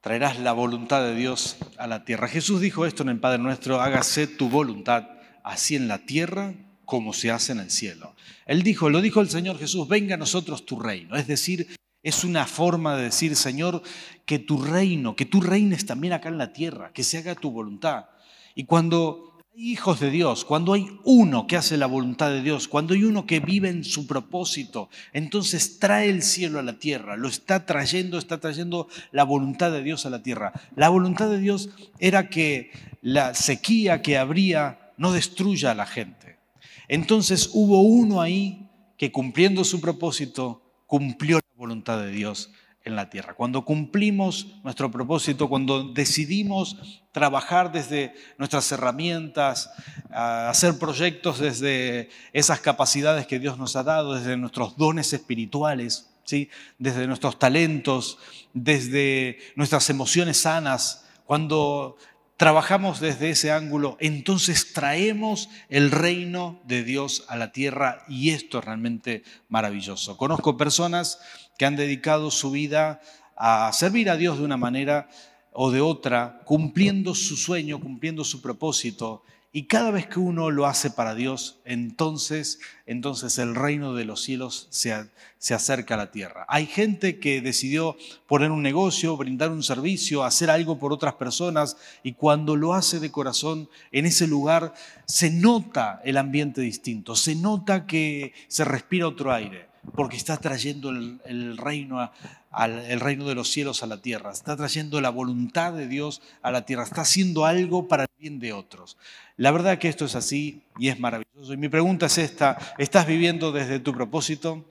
Traerás 0.00 0.38
la 0.38 0.52
voluntad 0.52 1.02
de 1.02 1.14
Dios 1.14 1.56
a 1.76 1.86
la 1.86 2.04
tierra. 2.04 2.28
Jesús 2.28 2.60
dijo 2.60 2.86
esto 2.86 3.02
en 3.02 3.10
el 3.10 3.20
Padre 3.20 3.42
Nuestro, 3.42 3.80
hágase 3.80 4.26
tu 4.26 4.48
voluntad, 4.48 5.08
así 5.44 5.76
en 5.76 5.88
la 5.88 5.98
tierra 5.98 6.54
como 6.86 7.12
se 7.12 7.30
hace 7.30 7.52
en 7.52 7.60
el 7.60 7.70
cielo. 7.70 8.14
Él 8.46 8.62
dijo, 8.62 8.88
lo 8.88 9.00
dijo 9.00 9.20
el 9.20 9.28
Señor 9.28 9.58
Jesús, 9.58 9.88
venga 9.88 10.14
a 10.14 10.18
nosotros 10.18 10.64
tu 10.64 10.78
reino. 10.78 11.16
Es 11.16 11.26
decir, 11.26 11.76
es 12.02 12.24
una 12.24 12.46
forma 12.46 12.96
de 12.96 13.04
decir, 13.04 13.36
Señor, 13.36 13.82
que 14.24 14.38
tu 14.38 14.62
reino, 14.62 15.16
que 15.16 15.26
tú 15.26 15.40
reines 15.40 15.86
también 15.86 16.12
acá 16.12 16.28
en 16.28 16.38
la 16.38 16.52
tierra, 16.52 16.92
que 16.92 17.02
se 17.02 17.18
haga 17.18 17.34
tu 17.34 17.50
voluntad. 17.50 18.06
Y 18.54 18.64
cuando 18.64 19.42
hay 19.54 19.72
hijos 19.72 20.00
de 20.00 20.10
Dios, 20.10 20.44
cuando 20.44 20.72
hay 20.72 20.88
uno 21.04 21.46
que 21.46 21.56
hace 21.56 21.76
la 21.76 21.86
voluntad 21.86 22.30
de 22.30 22.42
Dios, 22.42 22.68
cuando 22.68 22.94
hay 22.94 23.04
uno 23.04 23.26
que 23.26 23.40
vive 23.40 23.68
en 23.68 23.84
su 23.84 24.06
propósito, 24.06 24.88
entonces 25.12 25.78
trae 25.78 26.08
el 26.08 26.22
cielo 26.22 26.58
a 26.58 26.62
la 26.62 26.78
tierra, 26.78 27.16
lo 27.16 27.28
está 27.28 27.66
trayendo, 27.66 28.18
está 28.18 28.38
trayendo 28.38 28.88
la 29.12 29.24
voluntad 29.24 29.70
de 29.70 29.82
Dios 29.82 30.06
a 30.06 30.10
la 30.10 30.22
tierra. 30.22 30.52
La 30.76 30.88
voluntad 30.88 31.28
de 31.28 31.38
Dios 31.38 31.70
era 31.98 32.30
que 32.30 32.70
la 33.02 33.34
sequía 33.34 34.00
que 34.00 34.16
habría 34.16 34.92
no 34.96 35.12
destruya 35.12 35.72
a 35.72 35.74
la 35.74 35.86
gente. 35.86 36.38
Entonces 36.88 37.50
hubo 37.52 37.82
uno 37.82 38.20
ahí 38.20 38.68
que 38.96 39.12
cumpliendo 39.12 39.64
su 39.64 39.80
propósito 39.80 40.62
cumplió 40.86 41.40
voluntad 41.60 42.00
de 42.00 42.10
Dios 42.10 42.50
en 42.84 42.96
la 42.96 43.10
tierra. 43.10 43.34
Cuando 43.34 43.66
cumplimos 43.66 44.46
nuestro 44.64 44.90
propósito, 44.90 45.50
cuando 45.50 45.84
decidimos 45.92 47.02
trabajar 47.12 47.70
desde 47.70 48.14
nuestras 48.38 48.72
herramientas, 48.72 49.70
hacer 50.10 50.78
proyectos 50.78 51.38
desde 51.38 52.08
esas 52.32 52.60
capacidades 52.60 53.26
que 53.26 53.38
Dios 53.38 53.58
nos 53.58 53.76
ha 53.76 53.82
dado, 53.82 54.14
desde 54.14 54.38
nuestros 54.38 54.78
dones 54.78 55.12
espirituales, 55.12 56.08
¿sí? 56.24 56.48
desde 56.78 57.06
nuestros 57.06 57.38
talentos, 57.38 58.16
desde 58.54 59.38
nuestras 59.54 59.90
emociones 59.90 60.38
sanas, 60.38 61.06
cuando 61.26 61.98
trabajamos 62.40 63.00
desde 63.00 63.28
ese 63.28 63.52
ángulo, 63.52 63.98
entonces 64.00 64.72
traemos 64.72 65.50
el 65.68 65.90
reino 65.90 66.58
de 66.64 66.82
Dios 66.84 67.26
a 67.28 67.36
la 67.36 67.52
tierra 67.52 68.02
y 68.08 68.30
esto 68.30 68.60
es 68.60 68.64
realmente 68.64 69.24
maravilloso. 69.50 70.16
Conozco 70.16 70.56
personas 70.56 71.18
que 71.58 71.66
han 71.66 71.76
dedicado 71.76 72.30
su 72.30 72.50
vida 72.50 73.02
a 73.36 73.70
servir 73.74 74.08
a 74.08 74.16
Dios 74.16 74.38
de 74.38 74.44
una 74.44 74.56
manera 74.56 75.10
o 75.52 75.70
de 75.70 75.82
otra, 75.82 76.40
cumpliendo 76.46 77.14
su 77.14 77.36
sueño, 77.36 77.78
cumpliendo 77.78 78.24
su 78.24 78.40
propósito. 78.40 79.22
Y 79.52 79.64
cada 79.64 79.90
vez 79.90 80.06
que 80.06 80.20
uno 80.20 80.50
lo 80.50 80.66
hace 80.66 80.90
para 80.90 81.16
Dios, 81.16 81.58
entonces, 81.64 82.60
entonces 82.86 83.36
el 83.38 83.56
reino 83.56 83.94
de 83.94 84.04
los 84.04 84.22
cielos 84.22 84.68
se, 84.70 85.08
se, 85.38 85.54
acerca 85.54 85.94
a 85.94 85.96
la 85.96 86.12
tierra. 86.12 86.46
Hay 86.48 86.66
gente 86.66 87.18
que 87.18 87.40
decidió 87.40 87.96
poner 88.28 88.52
un 88.52 88.62
negocio, 88.62 89.16
brindar 89.16 89.50
un 89.50 89.64
servicio, 89.64 90.22
hacer 90.22 90.50
algo 90.50 90.78
por 90.78 90.92
otras 90.92 91.14
personas 91.14 91.76
y 92.04 92.12
cuando 92.12 92.54
lo 92.54 92.74
hace 92.74 93.00
de 93.00 93.10
corazón, 93.10 93.68
en 93.90 94.06
ese 94.06 94.28
lugar 94.28 94.72
se 95.06 95.30
nota 95.30 96.00
el 96.04 96.16
ambiente 96.16 96.60
distinto, 96.60 97.16
se 97.16 97.34
nota 97.34 97.86
que 97.86 98.32
se 98.46 98.64
respira 98.64 99.08
otro 99.08 99.32
aire 99.32 99.70
porque 99.94 100.16
está 100.16 100.36
trayendo 100.36 100.90
el, 100.90 101.56
reino 101.56 102.10
el 102.66 103.00
reino 103.00 103.28
de 103.28 103.34
los 103.34 103.50
cielos 103.50 103.82
a 103.82 103.86
la 103.86 104.02
tierra, 104.02 104.32
está 104.32 104.56
trayendo 104.56 105.00
la 105.00 105.10
voluntad 105.10 105.72
de 105.72 105.86
Dios 105.86 106.20
a 106.42 106.50
la 106.50 106.66
tierra, 106.66 106.82
está 106.82 107.02
haciendo 107.02 107.46
algo 107.46 107.86
para 107.86 108.04
el 108.04 108.10
bien 108.18 108.40
de 108.40 108.52
otros. 108.52 108.96
La 109.36 109.52
verdad 109.52 109.78
que 109.78 109.88
esto 109.88 110.04
es 110.04 110.16
así 110.16 110.62
y 110.78 110.88
es 110.88 110.98
maravilloso. 110.98 111.52
Y 111.52 111.56
mi 111.56 111.68
pregunta 111.68 112.06
es 112.06 112.18
esta, 112.18 112.58
¿estás 112.78 113.06
viviendo 113.06 113.52
desde 113.52 113.78
tu 113.78 113.94
propósito? 113.94 114.64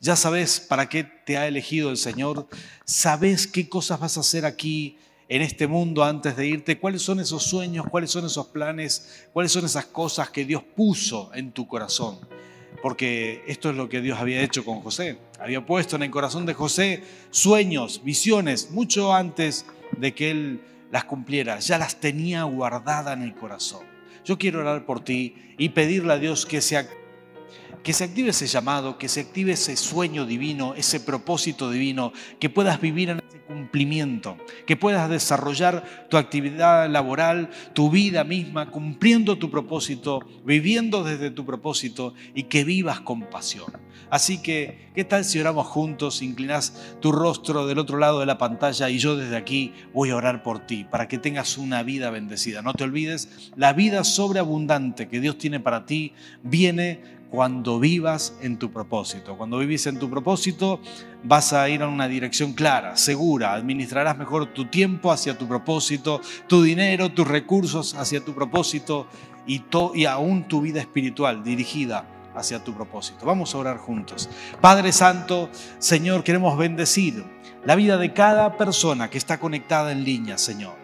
¿Ya 0.00 0.16
sabes 0.16 0.60
para 0.60 0.88
qué 0.88 1.04
te 1.04 1.36
ha 1.38 1.46
elegido 1.46 1.90
el 1.90 1.96
Señor? 1.96 2.48
¿Sabes 2.84 3.46
qué 3.46 3.68
cosas 3.68 4.00
vas 4.00 4.16
a 4.16 4.20
hacer 4.20 4.44
aquí 4.44 4.98
en 5.28 5.42
este 5.42 5.66
mundo 5.66 6.04
antes 6.04 6.36
de 6.36 6.46
irte? 6.46 6.78
¿Cuáles 6.78 7.02
son 7.02 7.20
esos 7.20 7.42
sueños? 7.42 7.86
¿Cuáles 7.90 8.10
son 8.10 8.24
esos 8.26 8.46
planes? 8.46 9.26
¿Cuáles 9.32 9.52
son 9.52 9.64
esas 9.64 9.86
cosas 9.86 10.30
que 10.30 10.44
Dios 10.44 10.62
puso 10.62 11.30
en 11.34 11.52
tu 11.52 11.66
corazón? 11.66 12.18
Porque 12.82 13.42
esto 13.46 13.70
es 13.70 13.76
lo 13.76 13.88
que 13.88 14.00
Dios 14.00 14.18
había 14.18 14.42
hecho 14.42 14.64
con 14.64 14.80
José. 14.80 15.18
Había 15.40 15.64
puesto 15.64 15.96
en 15.96 16.02
el 16.02 16.10
corazón 16.10 16.46
de 16.46 16.54
José 16.54 17.02
sueños, 17.30 18.02
visiones, 18.04 18.70
mucho 18.70 19.14
antes 19.14 19.66
de 19.96 20.14
que 20.14 20.30
él 20.30 20.60
las 20.90 21.04
cumpliera. 21.04 21.58
Ya 21.58 21.78
las 21.78 22.00
tenía 22.00 22.44
guardadas 22.44 23.16
en 23.16 23.22
el 23.22 23.34
corazón. 23.34 23.84
Yo 24.24 24.38
quiero 24.38 24.60
orar 24.60 24.84
por 24.86 25.00
ti 25.00 25.34
y 25.56 25.68
pedirle 25.70 26.12
a 26.12 26.18
Dios 26.18 26.46
que 26.46 26.60
se, 26.60 26.86
que 27.82 27.92
se 27.92 28.04
active 28.04 28.30
ese 28.30 28.46
llamado, 28.46 28.98
que 28.98 29.08
se 29.08 29.20
active 29.20 29.52
ese 29.52 29.76
sueño 29.76 30.26
divino, 30.26 30.74
ese 30.74 31.00
propósito 31.00 31.70
divino, 31.70 32.12
que 32.40 32.50
puedas 32.50 32.80
vivir 32.80 33.10
en 33.10 33.20
cumplimiento, 33.38 34.36
que 34.66 34.76
puedas 34.76 35.08
desarrollar 35.08 36.08
tu 36.08 36.16
actividad 36.16 36.88
laboral, 36.88 37.50
tu 37.72 37.90
vida 37.90 38.24
misma, 38.24 38.70
cumpliendo 38.70 39.38
tu 39.38 39.50
propósito, 39.50 40.20
viviendo 40.44 41.04
desde 41.04 41.30
tu 41.30 41.44
propósito 41.44 42.14
y 42.34 42.44
que 42.44 42.64
vivas 42.64 43.00
con 43.00 43.22
pasión. 43.22 43.72
Así 44.08 44.38
que, 44.38 44.90
¿qué 44.94 45.04
tal 45.04 45.24
si 45.24 45.40
oramos 45.40 45.66
juntos, 45.66 46.22
inclinas 46.22 46.94
tu 47.00 47.10
rostro 47.10 47.66
del 47.66 47.78
otro 47.78 47.98
lado 47.98 48.20
de 48.20 48.26
la 48.26 48.38
pantalla 48.38 48.88
y 48.88 48.98
yo 48.98 49.16
desde 49.16 49.36
aquí 49.36 49.72
voy 49.92 50.10
a 50.10 50.16
orar 50.16 50.44
por 50.44 50.60
ti 50.60 50.84
para 50.84 51.08
que 51.08 51.18
tengas 51.18 51.58
una 51.58 51.82
vida 51.82 52.10
bendecida? 52.10 52.62
No 52.62 52.72
te 52.72 52.84
olvides, 52.84 53.50
la 53.56 53.72
vida 53.72 54.04
sobreabundante 54.04 55.08
que 55.08 55.20
Dios 55.20 55.38
tiene 55.38 55.58
para 55.58 55.86
ti 55.86 56.12
viene 56.42 57.15
cuando 57.30 57.78
vivas 57.80 58.36
en 58.40 58.58
tu 58.58 58.70
propósito. 58.70 59.36
Cuando 59.36 59.58
vivís 59.58 59.86
en 59.86 59.98
tu 59.98 60.08
propósito, 60.08 60.80
vas 61.24 61.52
a 61.52 61.68
ir 61.68 61.82
a 61.82 61.88
una 61.88 62.08
dirección 62.08 62.52
clara, 62.52 62.96
segura. 62.96 63.54
Administrarás 63.54 64.16
mejor 64.16 64.46
tu 64.52 64.66
tiempo 64.66 65.10
hacia 65.12 65.36
tu 65.36 65.46
propósito, 65.46 66.20
tu 66.46 66.62
dinero, 66.62 67.10
tus 67.10 67.26
recursos 67.26 67.94
hacia 67.94 68.24
tu 68.24 68.34
propósito 68.34 69.06
y, 69.46 69.62
y 69.94 70.04
aún 70.04 70.48
tu 70.48 70.60
vida 70.60 70.80
espiritual 70.80 71.42
dirigida 71.42 72.06
hacia 72.34 72.62
tu 72.62 72.74
propósito. 72.74 73.26
Vamos 73.26 73.54
a 73.54 73.58
orar 73.58 73.78
juntos. 73.78 74.28
Padre 74.60 74.92
Santo, 74.92 75.48
Señor, 75.78 76.22
queremos 76.22 76.56
bendecir 76.56 77.24
la 77.64 77.74
vida 77.74 77.96
de 77.96 78.12
cada 78.12 78.56
persona 78.56 79.10
que 79.10 79.18
está 79.18 79.40
conectada 79.40 79.90
en 79.90 80.04
línea, 80.04 80.38
Señor. 80.38 80.74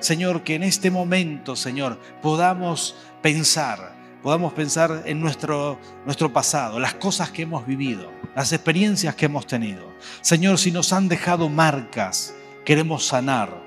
Señor, 0.00 0.42
que 0.42 0.56
en 0.56 0.64
este 0.64 0.90
momento, 0.90 1.54
Señor, 1.54 2.00
podamos 2.20 2.96
pensar 3.20 4.01
podamos 4.22 4.52
pensar 4.52 5.02
en 5.04 5.20
nuestro, 5.20 5.78
nuestro 6.04 6.32
pasado, 6.32 6.78
las 6.78 6.94
cosas 6.94 7.30
que 7.30 7.42
hemos 7.42 7.66
vivido, 7.66 8.10
las 8.34 8.52
experiencias 8.52 9.14
que 9.14 9.26
hemos 9.26 9.46
tenido. 9.46 9.92
Señor, 10.20 10.58
si 10.58 10.70
nos 10.70 10.92
han 10.92 11.08
dejado 11.08 11.48
marcas, 11.48 12.34
queremos 12.64 13.06
sanar. 13.06 13.62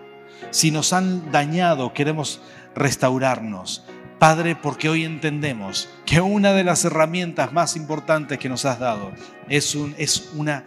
Si 0.51 0.71
nos 0.71 0.93
han 0.93 1.31
dañado, 1.31 1.93
queremos 1.93 2.41
restaurarnos. 2.73 3.83
Padre, 4.19 4.55
porque 4.55 4.87
hoy 4.87 5.03
entendemos 5.03 5.89
que 6.05 6.21
una 6.21 6.53
de 6.53 6.63
las 6.63 6.85
herramientas 6.85 7.51
más 7.51 7.75
importantes 7.75 8.39
que 8.39 8.47
nos 8.47 8.63
has 8.63 8.79
dado 8.79 9.11
es, 9.49 9.75
un, 9.75 9.93
es 9.97 10.31
una, 10.35 10.63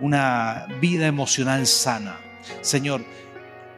una 0.00 0.66
vida 0.80 1.08
emocional 1.08 1.66
sana. 1.66 2.20
Señor, 2.60 3.04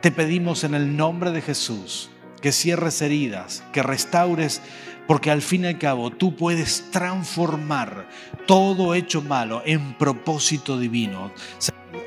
te 0.02 0.10
pedimos 0.10 0.62
en 0.64 0.74
el 0.74 0.94
nombre 0.94 1.30
de 1.30 1.40
Jesús 1.40 2.10
que 2.42 2.52
cierres 2.52 3.00
heridas, 3.00 3.64
que 3.72 3.82
restaures 3.82 4.60
porque 5.06 5.30
al 5.30 5.42
fin 5.42 5.64
y 5.64 5.68
al 5.68 5.78
cabo 5.78 6.10
tú 6.10 6.34
puedes 6.34 6.90
transformar 6.90 8.08
todo 8.46 8.94
hecho 8.94 9.22
malo 9.22 9.62
en 9.64 9.94
propósito 9.94 10.78
divino. 10.78 11.30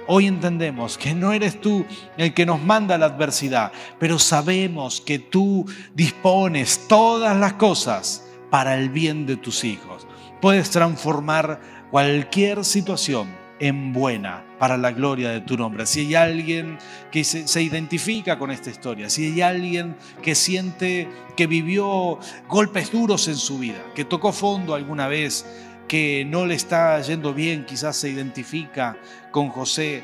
Hoy 0.08 0.28
entendemos 0.28 0.98
que 0.98 1.14
no 1.14 1.34
eres 1.34 1.60
tú 1.60 1.86
el 2.18 2.34
que 2.34 2.46
nos 2.46 2.62
manda 2.62 2.98
la 2.98 3.08
adversidad, 3.08 3.72
pero 4.00 4.20
sabemos 4.20 5.02
que 5.02 5.20
tú 5.20 5.66
dispones 5.94 6.88
todas 6.88 7.38
las 7.38 7.54
cosas 7.54 8.26
para 8.50 8.78
el 8.78 8.90
bien 8.90 9.26
de 9.26 9.38
tus 9.38 9.64
hijos. 9.64 10.08
Puedes 10.42 10.70
transformar 10.70 11.60
cualquier 11.92 12.64
situación 12.64 13.47
en 13.60 13.94
buena 13.94 14.46
para 14.60 14.78
la 14.78 14.92
gloria 14.92 15.30
de 15.30 15.42
tu 15.42 15.58
nombre. 15.58 15.86
Si 15.86 16.02
hay 16.02 16.16
alguien 16.16 16.78
que 17.12 17.24
se, 17.24 17.62
identifica 17.62 18.38
con 18.38 18.52
esta 18.52 18.70
historia, 18.70 19.10
si 19.10 19.26
hay 19.26 19.42
alguien 19.42 19.96
que 20.22 20.36
siente 20.36 21.10
que 21.36 21.48
vivió 21.48 22.20
golpes 22.48 22.92
duros 22.92 23.28
en 23.28 23.36
su 23.36 23.60
vida, 23.60 23.84
que 23.96 24.06
tocó 24.06 24.32
fondo 24.32 24.74
alguna 24.76 25.08
vez, 25.08 25.46
que 25.88 26.26
no 26.26 26.46
le 26.46 26.56
está 26.56 27.00
yendo 27.02 27.34
bien, 27.34 27.66
quizás 27.66 27.96
se 27.96 28.10
identifica 28.10 28.98
con 29.32 29.50
José 29.50 30.04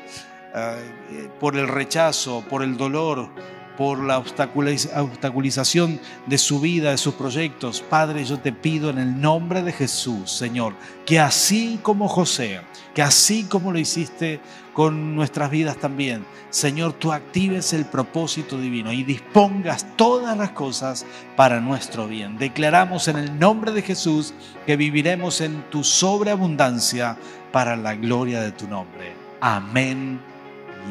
eh, 0.54 1.28
por 1.40 1.56
el 1.56 1.68
rechazo, 1.68 2.44
por 2.48 2.62
el 2.62 2.76
dolor, 2.76 3.30
por 3.76 3.98
la 3.98 4.18
obstaculización 4.18 6.00
de 6.26 6.38
su 6.38 6.60
vida, 6.60 6.90
de 6.90 6.98
sus 6.98 7.14
proyectos. 7.14 7.82
Padre, 7.82 8.24
yo 8.24 8.38
te 8.38 8.52
pido 8.52 8.90
en 8.90 8.98
el 8.98 9.20
nombre 9.20 9.62
de 9.62 9.72
Jesús, 9.72 10.30
Señor, 10.30 10.74
que 11.04 11.18
así 11.18 11.78
como 11.82 12.08
José, 12.08 12.60
que 12.94 13.02
así 13.02 13.44
como 13.44 13.72
lo 13.72 13.78
hiciste 13.78 14.40
con 14.72 15.14
nuestras 15.14 15.50
vidas 15.50 15.76
también, 15.76 16.24
Señor, 16.50 16.92
tú 16.92 17.12
actives 17.12 17.72
el 17.72 17.84
propósito 17.84 18.58
divino 18.60 18.92
y 18.92 19.02
dispongas 19.02 19.86
todas 19.96 20.36
las 20.36 20.50
cosas 20.50 21.04
para 21.36 21.60
nuestro 21.60 22.06
bien. 22.06 22.38
Declaramos 22.38 23.08
en 23.08 23.16
el 23.16 23.38
nombre 23.38 23.72
de 23.72 23.82
Jesús 23.82 24.34
que 24.66 24.76
viviremos 24.76 25.40
en 25.40 25.62
tu 25.70 25.82
sobreabundancia 25.82 27.16
para 27.50 27.76
la 27.76 27.94
gloria 27.94 28.40
de 28.40 28.52
tu 28.52 28.68
nombre. 28.68 29.14
Amén 29.40 30.20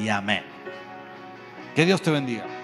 y 0.01 0.09
amén. 0.09 0.43
Que 1.75 1.85
Dios 1.85 2.01
te 2.01 2.11
bendiga. 2.11 2.62